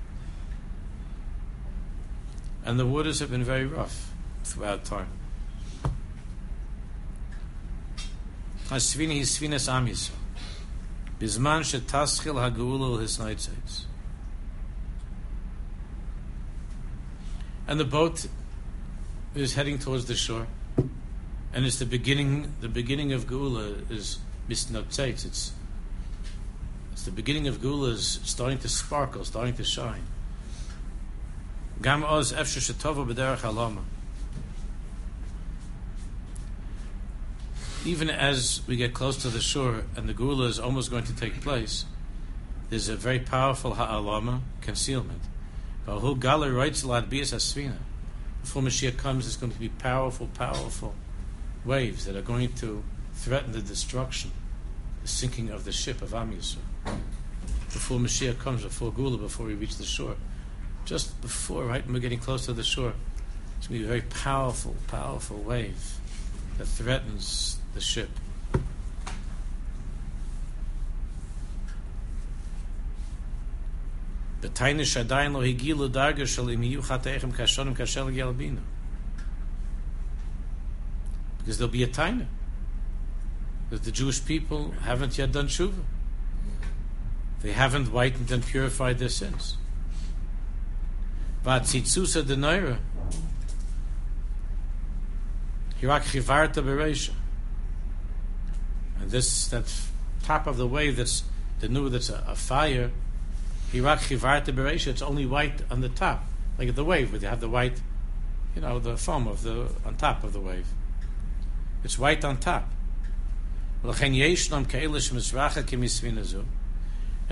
And 2.66 2.80
the 2.80 2.84
waters 2.84 3.20
have 3.20 3.30
been 3.30 3.44
very 3.44 3.64
rough 3.64 4.10
throughout 4.42 4.84
time. 4.84 5.06
Bizman 11.20 11.62
shetaschil 11.62 12.34
hagula 12.34 12.98
hisnaitzes. 12.98 13.84
And 17.68 17.78
the 17.78 17.84
boat 17.84 18.26
is 19.36 19.54
heading 19.54 19.78
towards 19.78 20.06
the 20.06 20.16
shore, 20.16 20.48
and 21.52 21.64
it's 21.64 21.78
the 21.78 21.86
beginning. 21.86 22.52
The 22.60 22.68
beginning 22.68 23.12
of 23.12 23.28
Geula 23.28 23.88
is 23.88 24.18
misnotzeitz. 24.48 25.24
It's 25.24 25.52
it's 26.90 27.04
the 27.04 27.12
beginning 27.12 27.46
of 27.46 27.58
Geula 27.58 27.92
is 27.92 28.18
starting 28.24 28.58
to 28.58 28.68
sparkle, 28.68 29.24
starting 29.24 29.54
to 29.54 29.64
shine. 29.64 30.02
Gam 31.82 32.04
oz 32.04 32.32
efshe 32.32 32.60
shetova 32.60 33.06
b'derech 33.06 33.38
halama. 33.38 33.82
Even 37.84 38.10
as 38.10 38.62
we 38.66 38.76
get 38.76 38.94
close 38.94 39.16
to 39.18 39.28
the 39.28 39.40
shore 39.40 39.84
and 39.96 40.08
the 40.08 40.14
geula 40.14 40.48
is 40.48 40.58
almost 40.58 40.90
going 40.90 41.04
to 41.04 41.14
take 41.14 41.40
place, 41.40 41.84
there's 42.68 42.88
a 42.88 42.96
very 42.96 43.20
powerful 43.20 43.74
ha'alama, 43.74 44.40
concealment. 44.60 45.20
Bahu 45.86 46.18
Gala 46.18 46.50
writes 46.50 46.82
Ladbias 46.82 47.32
Asvina. 47.32 47.76
Before 48.40 48.62
Mashiach 48.62 48.96
comes, 48.96 49.24
there's 49.24 49.36
going 49.36 49.52
to 49.52 49.58
be 49.58 49.68
powerful, 49.68 50.26
powerful 50.34 50.94
waves 51.64 52.06
that 52.06 52.16
are 52.16 52.22
going 52.22 52.52
to 52.54 52.82
threaten 53.14 53.52
the 53.52 53.60
destruction, 53.60 54.32
the 55.02 55.08
sinking 55.08 55.50
of 55.50 55.64
the 55.64 55.72
ship 55.72 56.02
of 56.02 56.12
Am 56.12 56.32
Yisrael. 56.32 56.58
Before 57.72 57.98
Mashiach 57.98 58.38
comes, 58.40 58.62
before 58.64 58.90
Geula, 58.90 59.20
before 59.20 59.46
we 59.46 59.54
reach 59.54 59.76
the 59.76 59.84
shore. 59.84 60.16
Just 60.86 61.20
before, 61.20 61.64
right 61.64 61.84
when 61.84 61.94
we're 61.94 62.00
getting 62.00 62.20
close 62.20 62.46
to 62.46 62.52
the 62.52 62.62
shore, 62.62 62.94
it's 63.58 63.66
going 63.66 63.80
to 63.80 63.84
be 63.86 63.92
a 63.92 63.98
very 63.98 64.08
powerful, 64.08 64.76
powerful 64.86 65.36
wave 65.36 65.98
that 66.58 66.66
threatens 66.66 67.58
the 67.74 67.80
ship. 67.80 68.08
Because 81.38 81.58
there'll 81.58 81.72
be 81.72 81.82
a 81.82 81.88
taina 81.88 82.26
that 83.70 83.82
the 83.82 83.90
Jewish 83.90 84.24
people 84.24 84.72
haven't 84.82 85.18
yet 85.18 85.32
done 85.32 85.48
tshuva. 85.48 85.82
They 87.42 87.52
haven't 87.52 87.86
whitened 87.86 88.30
and 88.30 88.46
purified 88.46 89.00
their 89.00 89.08
sins. 89.08 89.56
But 91.46 91.62
tzitzusa 91.62 92.22
denaira, 92.24 92.76
hirak 95.80 96.02
chivarta 96.02 96.60
bereisha. 96.60 97.12
And 99.00 99.12
this, 99.12 99.46
that 99.46 99.72
top 100.24 100.48
of 100.48 100.56
the 100.56 100.66
wave 100.66 100.96
that's 100.96 101.22
the 101.60 101.68
new, 101.68 101.88
that's 101.88 102.10
a, 102.10 102.24
a 102.26 102.34
fire, 102.34 102.90
hirak 103.72 103.98
chivarta 103.98 104.46
bereisha, 104.46 104.88
it's 104.88 105.02
only 105.02 105.24
white 105.24 105.62
on 105.70 105.82
the 105.82 105.88
top, 105.88 106.24
like 106.58 106.74
the 106.74 106.84
wave, 106.84 107.12
where 107.12 107.20
you 107.20 107.28
have 107.28 107.40
the 107.40 107.48
white, 107.48 107.80
you 108.56 108.62
know, 108.62 108.80
the 108.80 108.96
foam 108.96 109.28
of 109.28 109.44
the, 109.44 109.68
on 109.84 109.94
top 109.94 110.24
of 110.24 110.32
the 110.32 110.40
wave. 110.40 110.66
It's 111.84 111.96
white 111.96 112.24
on 112.24 112.38
top. 112.38 112.68
And 113.84 113.92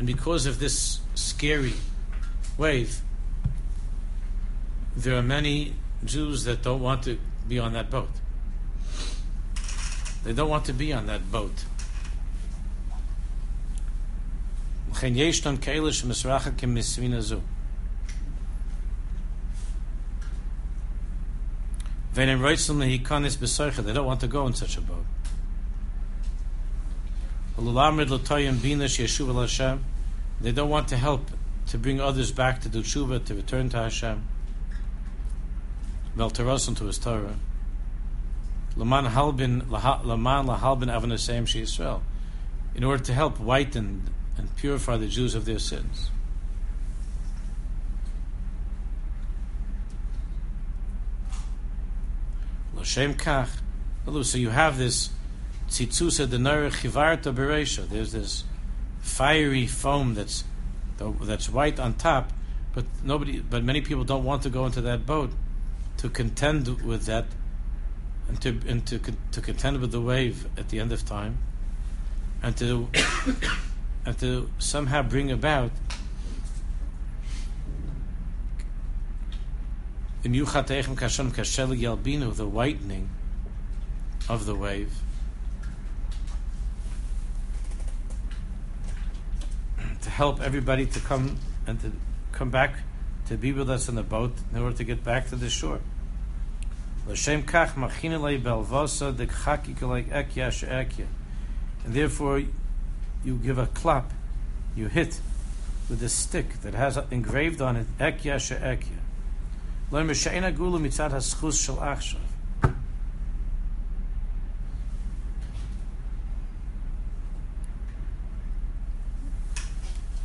because 0.06 0.46
of 0.46 0.60
this 0.60 1.00
scary 1.16 1.72
wave, 2.56 3.02
there 4.96 5.16
are 5.16 5.22
many 5.22 5.74
Jews 6.04 6.44
that 6.44 6.62
don't 6.62 6.80
want 6.80 7.02
to 7.04 7.18
be 7.48 7.58
on 7.58 7.72
that 7.72 7.90
boat. 7.90 8.10
They 10.24 10.32
don't 10.32 10.48
want 10.48 10.64
to 10.66 10.72
be 10.72 10.92
on 10.92 11.06
that 11.06 11.30
boat. 11.30 11.64
They 23.84 23.92
don't 23.92 24.06
want 24.06 24.20
to 24.20 24.28
go 24.28 24.46
in 24.46 24.54
such 24.54 24.76
a 24.76 24.80
boat. 24.80 25.04
They 30.40 30.52
don't 30.52 30.68
want 30.70 30.88
to 30.88 30.96
help 30.96 31.30
to 31.66 31.78
bring 31.78 32.00
others 32.00 32.30
back 32.30 32.60
to 32.60 32.68
do 32.68 32.82
tshuva, 32.82 33.24
to 33.24 33.34
return 33.34 33.68
to 33.70 33.78
Hashem. 33.78 34.22
Vel 36.16 36.30
to 36.30 36.44
his 36.84 36.98
Torah. 36.98 37.34
Laman 38.76 39.06
halbin 39.06 39.68
laman 39.70 40.46
lahalbin 40.46 40.86
avanasem 40.86 41.46
she 41.46 41.62
Israel, 41.62 42.02
in 42.74 42.84
order 42.84 43.02
to 43.02 43.12
help 43.12 43.38
whiten 43.38 44.02
and 44.36 44.54
purify 44.56 44.96
the 44.96 45.06
Jews 45.06 45.34
of 45.34 45.44
their 45.44 45.58
sins. 45.58 46.10
L'shem 52.74 53.14
kach. 53.14 53.48
So 54.24 54.38
you 54.38 54.50
have 54.50 54.76
this 54.76 55.10
tzitzusa 55.68 56.26
denara 56.26 56.70
chivarta 56.70 57.34
beresha. 57.34 57.88
There's 57.88 58.12
this 58.12 58.44
fiery 59.00 59.66
foam 59.66 60.14
that's 60.14 60.44
that's 61.22 61.48
white 61.48 61.80
on 61.80 61.94
top, 61.94 62.32
but 62.72 62.84
nobody, 63.02 63.40
but 63.40 63.64
many 63.64 63.80
people 63.80 64.04
don't 64.04 64.24
want 64.24 64.42
to 64.42 64.50
go 64.50 64.66
into 64.66 64.80
that 64.82 65.06
boat 65.06 65.30
to 66.04 66.10
contend 66.10 66.68
with 66.82 67.06
that, 67.06 67.24
and 68.28 68.38
to 68.42 68.60
and 68.68 68.86
to 68.86 68.98
to 69.32 69.40
contend 69.40 69.80
with 69.80 69.90
the 69.90 70.02
wave 70.02 70.46
at 70.58 70.68
the 70.68 70.78
end 70.78 70.92
of 70.92 71.02
time, 71.06 71.38
and 72.42 72.54
to 72.58 72.90
and 74.04 74.18
to 74.18 74.50
somehow 74.58 75.00
bring 75.00 75.30
about 75.30 75.70
the 82.36 82.46
whitening 82.46 83.08
of 84.28 84.44
the 84.44 84.54
wave 84.54 84.92
to 90.02 90.10
help 90.10 90.42
everybody 90.42 90.84
to 90.84 91.00
come 91.00 91.38
and 91.66 91.80
to 91.80 91.90
come 92.32 92.50
back 92.50 92.80
to 93.26 93.38
be 93.38 93.52
with 93.52 93.70
us 93.70 93.88
in 93.88 93.94
the 93.94 94.02
boat 94.02 94.34
in 94.52 94.60
order 94.60 94.76
to 94.76 94.84
get 94.84 95.02
back 95.02 95.28
to 95.28 95.36
the 95.36 95.48
shore. 95.48 95.80
And 97.06 97.18
therefore, 101.84 102.42
you 103.24 103.36
give 103.36 103.58
a 103.58 103.66
clap, 103.66 104.12
you 104.74 104.86
hit 104.88 105.20
with 105.90 106.02
a 106.02 106.08
stick 106.08 106.62
that 106.62 106.72
has 106.74 106.98
engraved 107.10 107.60
on 107.60 107.76
it 107.76 107.86
Ekya 107.98 108.40
She'ekya. 108.40 109.00
Geula 109.90 110.80
mitzad 110.80 111.10
haschus 111.10 111.62
shel 111.62 111.76
achshav. 111.76 112.20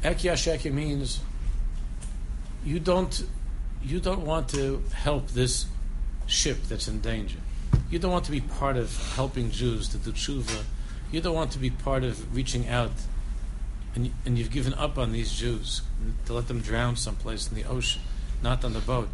Ekya 0.01 0.71
means 0.71 1.19
you 2.63 2.79
don't 2.79 3.25
you 3.83 3.99
don't 3.99 4.25
want 4.25 4.47
to 4.49 4.81
help 4.93 5.27
this 5.29 5.65
ship 6.29 6.57
that's 6.69 6.87
in 6.87 7.01
danger. 7.01 7.39
You 7.89 7.99
don't 7.99 8.11
want 8.11 8.25
to 8.25 8.31
be 8.31 8.41
part 8.41 8.77
of 8.77 8.95
helping 9.15 9.51
Jews 9.51 9.89
to 9.89 9.97
do 9.97 10.11
tshuva. 10.11 10.63
You 11.11 11.21
don't 11.21 11.33
want 11.33 11.51
to 11.51 11.59
be 11.59 11.69
part 11.69 12.03
of 12.03 12.35
reaching 12.35 12.67
out, 12.67 12.91
and 13.95 14.11
and 14.25 14.37
you've 14.37 14.51
given 14.51 14.73
up 14.75 14.97
on 14.97 15.11
these 15.11 15.33
Jews 15.33 15.81
to 16.25 16.33
let 16.33 16.47
them 16.47 16.61
drown 16.61 16.95
someplace 16.95 17.49
in 17.49 17.55
the 17.55 17.65
ocean, 17.65 18.01
not 18.43 18.63
on 18.63 18.73
the 18.73 18.79
boat, 18.79 19.09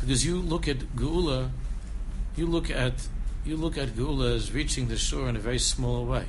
because 0.00 0.24
you 0.24 0.40
look 0.40 0.66
at 0.66 0.78
Geula, 0.96 1.50
you 2.36 2.46
look 2.46 2.70
at 2.70 3.08
you 3.44 3.56
look 3.56 3.76
at 3.76 3.88
Geula 3.90 4.34
as 4.34 4.52
reaching 4.52 4.88
the 4.88 4.96
shore 4.96 5.28
in 5.28 5.36
a 5.36 5.40
very 5.40 5.58
small 5.58 6.04
way. 6.04 6.26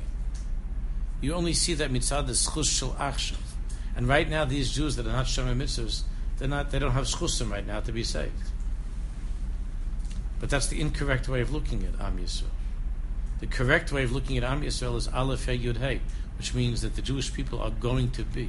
You 1.20 1.34
only 1.34 1.52
see 1.52 1.74
that 1.74 1.90
mitzad 1.90 2.26
the 2.26 2.32
schus 2.32 2.78
shel 2.78 2.92
achshav. 2.92 3.36
And 3.96 4.08
right 4.08 4.28
now, 4.28 4.44
these 4.44 4.72
Jews 4.72 4.96
that 4.96 5.06
are 5.06 5.12
not 5.12 5.26
Shomer 5.26 5.54
Mitzvahs, 5.56 6.02
they're 6.38 6.48
not, 6.48 6.70
they 6.70 6.78
don't 6.78 6.92
have 6.92 7.04
schusim 7.04 7.50
right 7.50 7.66
now 7.66 7.80
to 7.80 7.92
be 7.92 8.04
saved. 8.04 8.32
But 10.40 10.48
that's 10.50 10.66
the 10.66 10.80
incorrect 10.80 11.28
way 11.28 11.42
of 11.42 11.52
looking 11.52 11.84
at 11.84 12.00
Am 12.00 12.18
Yisrael. 12.18 12.44
The 13.40 13.46
correct 13.46 13.92
way 13.92 14.02
of 14.02 14.12
looking 14.12 14.36
at 14.38 14.44
Am 14.44 14.62
Yisrael 14.62 14.96
is 14.96 15.06
Aleph 15.08 15.46
He 15.46 15.58
Yud 15.58 16.00
which 16.38 16.54
means 16.54 16.80
that 16.80 16.96
the 16.96 17.02
Jewish 17.02 17.32
people 17.34 17.60
are 17.60 17.70
going 17.70 18.10
to 18.12 18.24
be, 18.24 18.48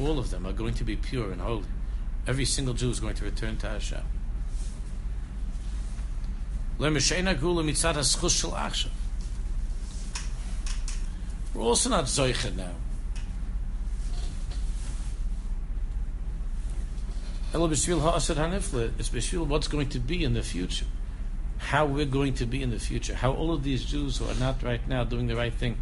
all 0.00 0.18
of 0.18 0.30
them 0.30 0.44
are 0.44 0.52
going 0.52 0.74
to 0.74 0.84
be 0.84 0.96
pure 0.96 1.30
and 1.30 1.40
holy. 1.40 1.64
Every 2.26 2.44
single 2.44 2.74
Jew 2.74 2.90
is 2.90 2.98
going 2.98 3.14
to 3.14 3.24
return 3.24 3.56
to 3.58 3.68
Hashem. 3.68 4.02
We're 11.54 11.62
also 11.62 11.90
not 11.90 12.04
Zoichet 12.04 12.56
now. 12.56 12.74
It's 17.50 19.08
Bishvil 19.08 19.46
what's 19.46 19.68
going 19.68 19.88
to 19.88 19.98
be 19.98 20.22
in 20.22 20.34
the 20.34 20.42
future. 20.42 20.84
How 21.56 21.86
we're 21.86 22.04
going 22.04 22.34
to 22.34 22.46
be 22.46 22.62
in 22.62 22.70
the 22.70 22.78
future. 22.78 23.14
How 23.14 23.32
all 23.32 23.52
of 23.52 23.62
these 23.62 23.84
Jews 23.84 24.18
who 24.18 24.26
are 24.26 24.34
not 24.34 24.62
right 24.62 24.86
now 24.86 25.04
doing 25.04 25.28
the 25.28 25.36
right 25.36 25.52
thing, 25.52 25.78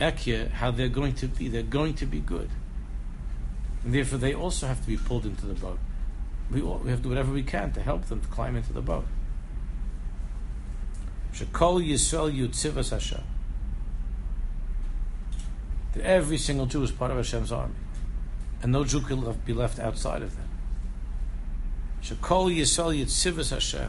Ekya, 0.00 0.50
how 0.50 0.70
they're 0.70 0.88
going 0.88 1.14
to 1.16 1.26
be. 1.26 1.48
They're 1.48 1.64
going 1.64 1.94
to 1.94 2.06
be 2.06 2.20
good. 2.20 2.50
And 3.84 3.92
therefore 3.92 4.18
they 4.18 4.32
also 4.32 4.68
have 4.68 4.80
to 4.80 4.86
be 4.86 4.96
pulled 4.96 5.26
into 5.26 5.44
the 5.44 5.54
boat. 5.54 5.80
We, 6.50 6.62
all, 6.62 6.78
we 6.78 6.90
have 6.90 7.00
to 7.00 7.02
do 7.04 7.08
whatever 7.08 7.32
we 7.32 7.42
can 7.42 7.72
to 7.72 7.80
help 7.80 8.06
them 8.06 8.20
to 8.20 8.28
climb 8.28 8.54
into 8.56 8.72
the 8.72 8.80
boat. 8.80 9.06
Shekol 11.34 11.84
Yisrael 11.84 12.32
Yutzivas 12.32 12.90
Hashem. 12.90 13.22
That 15.94 16.04
every 16.04 16.38
single 16.38 16.66
Jew 16.66 16.84
is 16.84 16.92
part 16.92 17.10
of 17.10 17.16
Hashem's 17.16 17.50
army. 17.50 17.74
And 18.62 18.70
no 18.70 18.84
Jew 18.84 19.00
can 19.00 19.20
be 19.44 19.52
left 19.52 19.80
outside 19.80 20.22
of 20.22 20.36
that. 20.36 20.51
Shekol 22.02 22.54
Yisrael 22.54 23.00
Yitzivas 23.00 23.50
Hashem. 23.50 23.88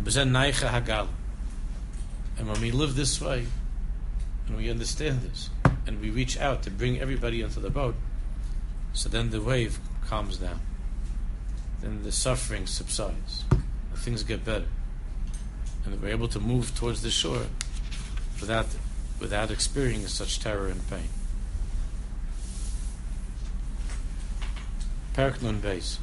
Ubezen 0.00 0.30
Neicha 0.30 0.68
Hagal. 0.68 1.08
And 2.38 2.48
when 2.48 2.60
we 2.60 2.70
live 2.70 2.96
this 2.96 3.18
way, 3.18 3.46
and 4.46 4.56
we 4.58 4.70
understand 4.70 5.22
this, 5.22 5.48
and 5.86 6.00
we 6.00 6.10
reach 6.10 6.38
out 6.38 6.62
to 6.64 6.70
bring 6.70 7.00
everybody 7.00 7.42
onto 7.42 7.60
the 7.60 7.70
boat, 7.70 7.94
so 8.92 9.08
then 9.08 9.30
the 9.30 9.40
wave 9.40 9.78
calms 10.06 10.36
down. 10.36 10.60
Then 11.80 12.02
the 12.02 12.12
suffering 12.12 12.66
subsides. 12.66 13.44
And 13.50 13.98
things 13.98 14.22
get 14.22 14.44
better. 14.44 14.66
And 15.84 16.00
we're 16.00 16.08
able 16.08 16.28
to 16.28 16.40
move 16.40 16.74
towards 16.74 17.00
the 17.00 17.10
shore 17.10 17.46
without, 18.40 18.66
without 19.18 19.50
experiencing 19.50 20.08
such 20.08 20.40
terror 20.40 20.66
and 20.66 20.86
pain. 20.88 21.08
Perek 25.16 25.40
Nun 25.40 25.62
Beis. 25.62 25.96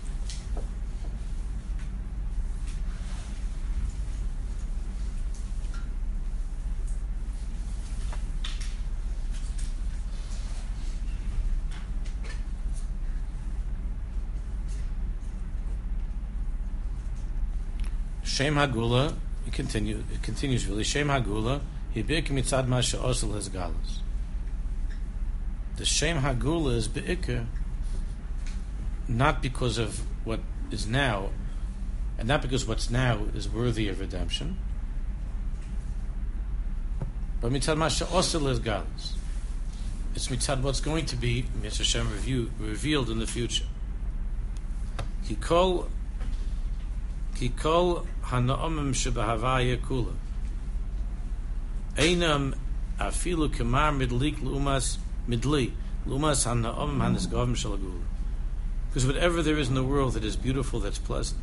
Shem 18.24 18.56
Hagula, 18.56 19.14
it, 19.46 19.54
continue, 19.54 20.04
it 20.12 20.24
continues 20.24 20.66
really. 20.66 20.84
Shem 20.84 21.10
Hagula, 21.10 21.62
Hibik 21.96 22.30
mitzad 22.30 22.68
ma 22.68 22.82
she'osel 22.82 23.34
his. 23.34 23.48
The 25.78 25.86
Shem 25.86 26.18
Hagula 26.22 26.76
is 26.78 26.88
be'ikr, 26.88 27.46
not 29.08 29.42
because 29.42 29.78
of 29.78 30.02
what 30.26 30.40
is 30.72 30.88
now, 30.88 31.30
and 32.18 32.28
not 32.28 32.42
because 32.42 32.68
what's 32.68 32.90
now 32.90 33.20
is 33.36 33.50
worthy 33.50 33.88
of 33.88 34.00
redemption. 34.00 34.58
But 37.42 37.52
mitzad 37.52 37.78
masha 37.78 38.08
also 38.08 38.40
is. 38.48 38.60
It's 40.16 40.28
mitzad 40.28 40.62
what's 40.62 40.80
going 40.80 41.06
to 41.08 41.16
be 41.16 41.46
mitzvah 41.62 42.04
review, 42.04 42.52
revealed 42.60 43.10
in 43.10 43.20
the 43.20 43.28
future. 43.28 43.66
Kikol 45.26 45.90
kikol 47.36 48.06
hanaomim 48.24 48.94
shebahavaya 48.94 49.78
kula. 49.78 50.14
Einam 51.96 52.56
afilu 53.00 53.54
kamar 53.54 53.92
midlik 53.92 54.38
lumas 54.38 54.98
midli 55.28 55.72
lumas 56.08 56.46
hanaomim 56.46 57.00
hanisgovim 57.00 57.56
shalagula. 57.56 58.13
Because 58.94 59.08
whatever 59.08 59.42
there 59.42 59.58
is 59.58 59.70
in 59.70 59.74
the 59.74 59.84
world 59.84 60.14
that 60.14 60.24
is 60.24 60.36
beautiful, 60.36 60.80
that's 60.80 61.00
pleasant, 61.00 61.42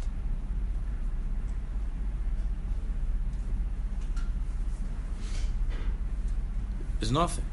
is 7.01 7.11
nothing. 7.11 7.45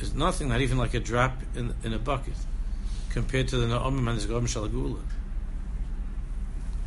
Is 0.00 0.12
nothing, 0.12 0.48
not 0.48 0.60
even 0.60 0.76
like 0.76 0.92
a 0.94 0.98
drop 0.98 1.38
in, 1.54 1.72
in 1.84 1.92
a 1.92 2.00
bucket 2.00 2.34
compared 3.10 3.46
to 3.48 3.56
the 3.56 3.66
Na'omim 3.66 4.10
and 4.10 4.18
Zgom 4.18 4.48
Shalagula. 4.48 5.02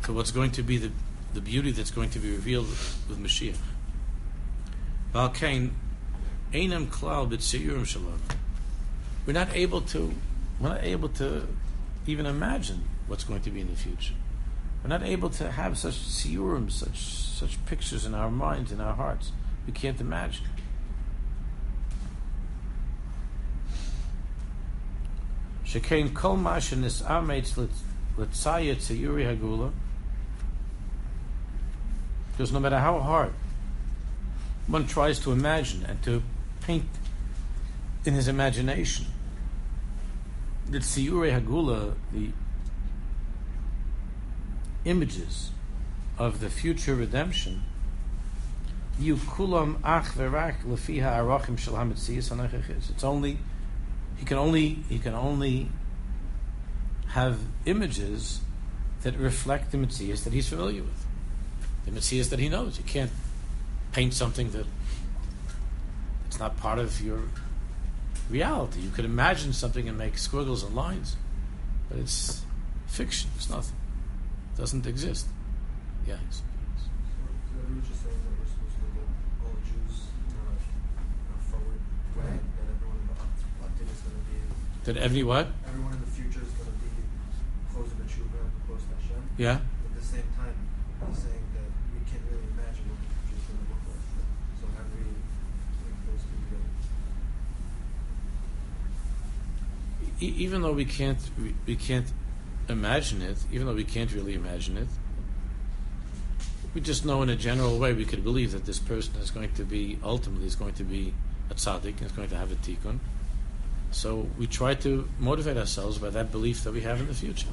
To 0.02 0.12
what's 0.12 0.30
going 0.30 0.50
to 0.50 0.62
be 0.62 0.76
the, 0.76 0.90
the 1.32 1.40
beauty 1.40 1.70
that's 1.70 1.90
going 1.90 2.10
to 2.10 2.18
be 2.18 2.32
revealed 2.32 2.66
with 2.68 3.18
Mashiach. 3.18 3.56
Balkain, 5.14 5.70
Einam 6.52 6.88
Klal 6.88 7.30
B'Tziyurim 7.30 7.86
Shalom. 7.86 8.20
We're 9.26 9.32
not 9.32 9.54
able 9.54 9.80
to, 9.80 10.14
we're 10.60 10.68
not 10.70 10.84
able 10.84 11.08
to 11.10 11.46
even 12.06 12.26
imagine 12.26 12.84
what's 13.06 13.24
going 13.24 13.40
to 13.42 13.50
be 13.50 13.60
in 13.60 13.68
the 13.68 13.76
future. 13.76 14.14
We're 14.82 14.90
not 14.90 15.02
able 15.02 15.30
to 15.30 15.50
have 15.50 15.78
such 15.78 15.94
siyurim, 15.94 16.70
such 16.70 16.98
such 16.98 17.64
pictures 17.66 18.04
in 18.04 18.14
our 18.14 18.30
minds, 18.30 18.70
in 18.70 18.80
our 18.80 18.92
hearts. 18.94 19.32
We 19.66 19.72
can't 19.72 19.98
imagine. 20.00 20.46
Shekain 25.64 26.12
kol 26.12 26.36
mashin 26.36 26.84
is 26.84 27.02
ametz 27.02 27.54
letzayet 28.18 28.76
seyuri 28.76 29.24
hagula. 29.24 29.72
Because 32.32 32.52
no 32.52 32.60
matter 32.60 32.78
how 32.78 33.00
hard 33.00 33.32
one 34.66 34.86
tries 34.86 35.18
to 35.20 35.32
imagine 35.32 35.84
and 35.86 36.02
to 36.02 36.22
paint 36.60 36.84
in 38.04 38.14
his 38.14 38.28
imagination 38.28 39.06
the 40.68 40.78
siyuri 40.78 41.40
hagula, 41.40 41.94
the 42.12 42.30
images 44.84 45.50
of 46.18 46.40
the 46.40 46.48
future 46.48 46.94
redemption, 46.94 47.62
you 48.98 49.16
kulam 49.16 49.78
ach 49.84 50.06
verak 50.14 50.62
lefiha 50.64 51.18
arachim 51.18 51.58
shel 51.58 51.76
It's 51.80 53.04
only 53.04 53.38
he 54.16 54.24
can 54.24 54.36
only 54.38 54.78
he 54.88 54.98
can 54.98 55.14
only 55.14 55.68
have 57.08 57.40
images 57.66 58.40
that 59.02 59.16
reflect 59.16 59.70
the 59.70 59.78
Metzias 59.78 60.24
that 60.24 60.32
he's 60.32 60.48
familiar 60.48 60.82
with, 60.82 61.04
the 61.84 61.90
Metzias 61.90 62.30
that 62.30 62.38
he 62.38 62.48
knows. 62.48 62.78
You 62.78 62.84
can't 62.84 63.10
paint 63.92 64.14
something 64.14 64.50
that 64.50 64.66
it's 66.26 66.38
not 66.38 66.56
part 66.56 66.78
of 66.78 67.00
your 67.00 67.20
reality. 68.30 68.80
You 68.80 68.90
could 68.90 69.04
imagine 69.04 69.52
something 69.52 69.88
and 69.88 69.96
make 69.98 70.18
squiggles 70.18 70.62
and 70.62 70.74
lines, 70.74 71.16
but 71.88 71.98
it's 71.98 72.42
fiction. 72.86 73.30
It's 73.36 73.50
nothing. 73.50 73.76
It 74.54 74.60
doesn't 74.60 74.86
exist. 74.86 75.26
Yeah. 76.06 76.16
It's, 76.28 76.42
That 77.54 77.70
we're 77.70 77.80
supposed 77.80 78.76
to 78.76 78.86
go 78.92 79.02
all 79.42 79.52
the 79.54 79.64
Jews 79.64 80.10
in 80.28 80.36
a 80.36 81.40
forward 81.48 81.80
way 82.16 82.36
and 82.36 82.66
everyone 82.70 82.98
in 83.00 83.06
the 83.08 83.16
up 83.16 83.72
is 83.80 84.00
gonna 84.04 84.20
be 84.28 84.44
that 84.84 84.96
every 85.00 85.24
what? 85.24 85.48
Everyone 85.64 85.96
in 85.96 86.00
the 86.04 86.12
future 86.12 86.44
is 86.44 86.52
going 86.60 86.68
to 86.68 86.76
be 86.84 86.92
close 87.72 87.88
to 87.88 87.96
the 87.96 88.04
tshuva 88.04 88.36
and 88.36 88.52
close 88.68 88.84
to 88.84 88.92
Hashem. 89.00 89.22
Yeah. 89.40 89.64
At 89.64 89.94
the 89.96 90.04
same 90.04 90.28
time, 90.36 90.52
he's 91.08 91.24
saying 91.24 91.44
that 91.56 91.68
we 91.96 92.04
can't 92.04 92.20
really 92.28 92.44
imagine 92.52 92.84
what 92.92 93.00
the 93.00 93.08
future 93.16 93.40
is 93.40 93.44
going 93.48 93.64
to 93.64 93.66
look 93.72 93.80
like. 93.88 94.04
So 94.60 94.64
how 94.76 94.84
do 94.84 94.92
we 95.00 95.08
link 95.08 95.96
those 96.04 96.20
two 96.28 96.36
together? 96.36 96.68
Even 100.28 100.62
though 100.62 100.72
we 100.72 100.84
can't, 100.84 101.18
we, 101.40 101.54
we 101.66 101.76
can't 101.76 102.06
imagine 102.68 103.22
it, 103.22 103.38
even 103.52 103.66
though 103.66 103.74
we 103.74 103.84
can't 103.84 104.12
really 104.12 104.34
imagine 104.34 104.76
it, 104.76 104.88
we 106.74 106.80
just 106.80 107.04
know 107.04 107.22
in 107.22 107.30
a 107.30 107.36
general 107.36 107.78
way 107.78 107.92
we 107.92 108.04
could 108.04 108.24
believe 108.24 108.52
that 108.52 108.64
this 108.64 108.78
person 108.78 109.14
is 109.16 109.30
going 109.30 109.52
to 109.54 109.64
be 109.64 109.98
ultimately 110.02 110.46
is 110.46 110.56
going 110.56 110.74
to 110.74 110.84
be 110.84 111.14
a 111.50 111.54
tzaddik 111.54 111.98
and 111.98 112.02
is 112.02 112.12
going 112.12 112.28
to 112.28 112.36
have 112.36 112.50
a 112.50 112.56
tikkun. 112.56 112.98
So 113.92 114.26
we 114.38 114.48
try 114.48 114.74
to 114.74 115.08
motivate 115.20 115.56
ourselves 115.56 115.98
by 115.98 116.10
that 116.10 116.32
belief 116.32 116.64
that 116.64 116.72
we 116.72 116.80
have 116.80 116.98
in 117.00 117.06
the 117.06 117.14
future. 117.14 117.46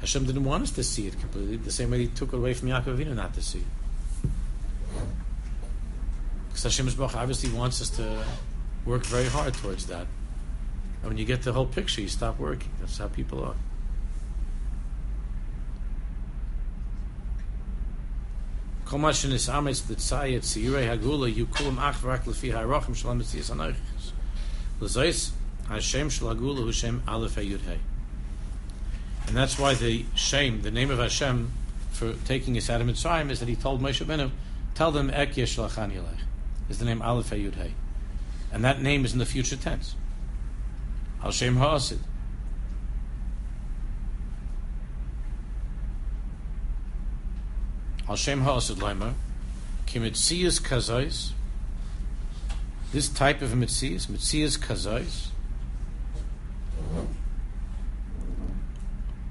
Hashem 0.00 0.26
didn't 0.26 0.44
want 0.44 0.64
us 0.64 0.70
to 0.72 0.84
see 0.84 1.06
it 1.06 1.18
completely, 1.18 1.56
the 1.56 1.72
same 1.72 1.90
way 1.90 2.00
He 2.00 2.08
took 2.08 2.34
away 2.34 2.52
from 2.52 2.68
Yaakov 2.68 2.98
Avinu 2.98 3.14
not 3.14 3.32
to 3.34 3.42
see 3.42 3.60
it. 3.60 4.30
Because 6.48 6.64
Hashem 6.64 6.88
obviously 7.00 7.50
wants 7.50 7.80
us 7.80 7.88
to 7.90 8.24
work 8.84 9.04
very 9.06 9.26
hard 9.26 9.54
towards 9.54 9.86
that. 9.86 10.06
And 11.06 11.12
when 11.12 11.18
you 11.18 11.24
get 11.24 11.42
the 11.42 11.52
whole 11.52 11.66
picture, 11.66 12.00
you 12.00 12.08
stop 12.08 12.36
working. 12.40 12.72
That's 12.80 12.98
how 12.98 13.06
people 13.06 13.44
are. 13.44 13.54
And 29.28 29.36
that's 29.36 29.60
why 29.60 29.74
the 29.74 30.04
shame, 30.16 30.62
the 30.62 30.72
name 30.72 30.90
of 30.90 30.98
Hashem 30.98 31.52
for 31.92 32.14
taking 32.24 32.56
us 32.56 32.68
out 32.68 32.80
of 32.80 32.88
Mitzrayim 32.88 33.30
is 33.30 33.38
that 33.38 33.48
he 33.48 33.54
told 33.54 33.80
Moshe 33.80 34.04
Benu, 34.04 34.32
tell 34.74 34.90
them 34.90 35.10
Ek 35.10 35.34
Yeshlachan 35.34 35.92
Yelech, 35.92 36.24
is 36.68 36.78
the 36.80 36.84
name 36.84 36.98
Yud 36.98 37.54
Hey. 37.54 37.74
And 38.52 38.64
that 38.64 38.82
name 38.82 39.04
is 39.04 39.12
in 39.12 39.20
the 39.20 39.24
future 39.24 39.54
tense. 39.54 39.94
Al 41.26 41.32
Shem 41.32 41.56
Ha'asid. 41.56 41.98
Al 48.08 48.14
Shem 48.14 48.42
Ha'asid 48.42 48.76
Leimer, 48.76 49.14
Kimitzias 49.88 50.60
Kazais, 50.62 51.32
this 52.92 53.08
type 53.08 53.42
of 53.42 53.50
mitzias, 53.50 54.06
mitzias 54.06 54.56
kazais, 54.56 55.30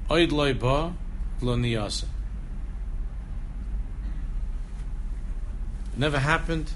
oid 0.09 0.33
loy 0.33 0.53
ba 0.53 0.93
lo. 1.39 1.53
It 1.53 2.03
never 5.95 6.19
happened. 6.19 6.71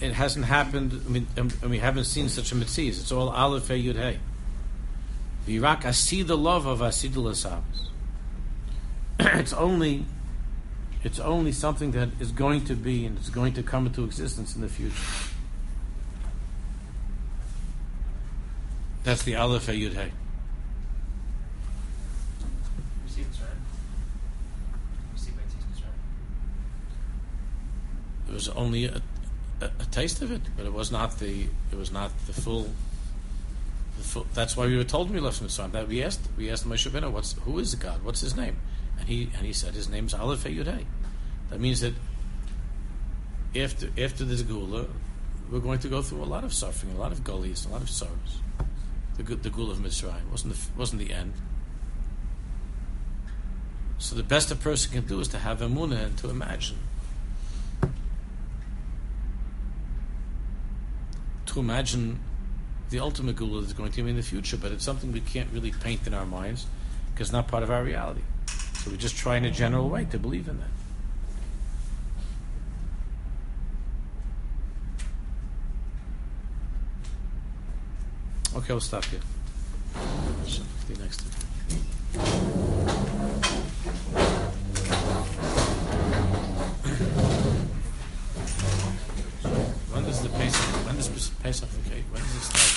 It 0.00 0.12
hasn't 0.12 0.46
happened. 0.46 1.00
I 1.06 1.08
mean, 1.08 1.26
and 1.36 1.52
we 1.62 1.78
haven't 1.78 2.04
seen 2.04 2.28
such 2.28 2.52
a 2.52 2.54
mitzias. 2.54 3.00
It's 3.00 3.12
all 3.12 3.30
aleph 3.30 3.68
hey 3.68 3.82
yud 3.82 3.96
hey. 3.96 4.18
Virak 5.46 5.84
asi 5.84 6.22
the 6.22 6.36
love 6.36 6.66
of 6.66 6.80
asidul 6.80 7.30
asavas. 7.30 7.88
it's 9.38 9.52
only 9.52 10.04
it's 11.04 11.20
only 11.20 11.52
something 11.52 11.92
that 11.92 12.08
is 12.18 12.32
going 12.32 12.64
to 12.64 12.74
be 12.74 13.04
and 13.04 13.18
it's 13.18 13.28
going 13.28 13.52
to 13.52 13.62
come 13.62 13.86
into 13.86 14.04
existence 14.04 14.56
in 14.56 14.62
the 14.62 14.68
future. 14.68 14.96
That's 19.04 19.22
the 19.22 19.36
Aleph 19.36 19.66
Hey 19.66 19.78
Yud 19.78 19.92
Hey. 19.92 20.10
We 23.04 23.10
see 23.10 23.22
this, 23.22 23.38
right? 23.38 23.50
We 25.12 25.18
see 25.18 25.30
by 25.32 25.42
this, 25.42 25.82
right? 25.82 25.90
It 28.28 28.32
was 28.32 28.48
only 28.48 28.86
a, 28.86 29.02
a, 29.60 29.66
a 29.66 29.84
taste 29.90 30.22
of 30.22 30.30
it, 30.30 30.42
but 30.56 30.66
it 30.66 30.72
was 30.72 30.90
not 30.90 31.18
the 31.18 31.46
it 31.72 31.78
was 31.78 31.90
not 31.90 32.10
the 32.26 32.32
full. 32.32 32.70
The 33.98 34.04
full 34.04 34.26
that's 34.34 34.56
why 34.56 34.66
we 34.66 34.76
were 34.76 34.84
told 34.84 35.10
we 35.10 35.20
left 35.20 35.42
Mitzrayim 35.42 35.72
that 35.72 35.88
we 35.88 36.02
asked 36.02 36.28
we 36.36 36.50
asked 36.50 36.68
Moshe 36.68 36.90
Rabbeinu, 36.90 37.10
what's 37.10 37.32
who 37.44 37.58
is 37.58 37.74
God? 37.74 38.04
What's 38.04 38.20
his 38.20 38.36
name? 38.36 38.56
And 38.98 39.08
he 39.08 39.30
and 39.36 39.46
he 39.46 39.52
said 39.52 39.74
his 39.74 39.88
name's 39.88 40.14
Aleph 40.14 40.42
Hey 40.44 40.54
Yud 40.54 40.66
Hey. 40.66 40.86
That 41.50 41.60
means 41.60 41.80
that 41.80 41.94
after 43.56 43.88
after 43.98 44.24
this 44.24 44.42
Geula, 44.42 44.88
we're 45.50 45.60
going 45.60 45.78
to 45.80 45.88
go 45.88 46.02
through 46.02 46.22
a 46.22 46.24
lot 46.24 46.44
of 46.44 46.52
suffering, 46.52 46.94
a 46.94 46.98
lot 46.98 47.12
of 47.12 47.22
gullies, 47.22 47.66
a 47.66 47.68
lot 47.68 47.82
of 47.82 47.90
sorrows. 47.90 48.40
The 49.16 49.22
the 49.22 49.50
Geula 49.50 49.72
of 49.72 49.78
Mitzrayim 49.78 50.30
wasn't 50.30 50.54
the 50.54 50.60
wasn't 50.76 51.06
the 51.06 51.12
end. 51.12 51.34
So 53.98 54.16
the 54.16 54.22
best 54.22 54.50
a 54.50 54.56
person 54.56 54.92
can 54.92 55.06
do 55.06 55.20
is 55.20 55.28
to 55.28 55.38
have 55.38 55.60
emunah 55.60 56.04
and 56.04 56.18
to 56.18 56.28
imagine. 56.28 56.78
To 61.54 61.60
imagine 61.60 62.18
the 62.90 62.98
ultimate 62.98 63.36
Geula 63.36 63.60
that's 63.60 63.74
going 63.74 63.92
to 63.92 64.02
be 64.02 64.10
in 64.10 64.16
the 64.16 64.22
future, 64.22 64.56
but 64.56 64.72
it's 64.72 64.84
something 64.84 65.12
we 65.12 65.20
can't 65.20 65.48
really 65.52 65.70
paint 65.70 66.04
in 66.04 66.12
our 66.12 66.26
minds 66.26 66.66
because 67.12 67.28
it's 67.28 67.32
not 67.32 67.46
part 67.46 67.62
of 67.62 67.70
our 67.70 67.84
reality. 67.84 68.22
So 68.78 68.90
we 68.90 68.96
just 68.96 69.16
try 69.16 69.36
in 69.36 69.44
a 69.44 69.52
general 69.52 69.88
way 69.88 70.04
to 70.06 70.18
believe 70.18 70.48
in 70.48 70.58
that. 70.58 70.66
Okay, 78.56 78.72
we'll 78.72 78.80
stop 78.80 79.04
here. 79.04 79.20
The 80.88 80.98
next. 81.00 81.22
Suffocate? 91.54 92.02
When 92.10 92.20
does 92.20 92.34
it 92.34 92.42
start? 92.42 92.73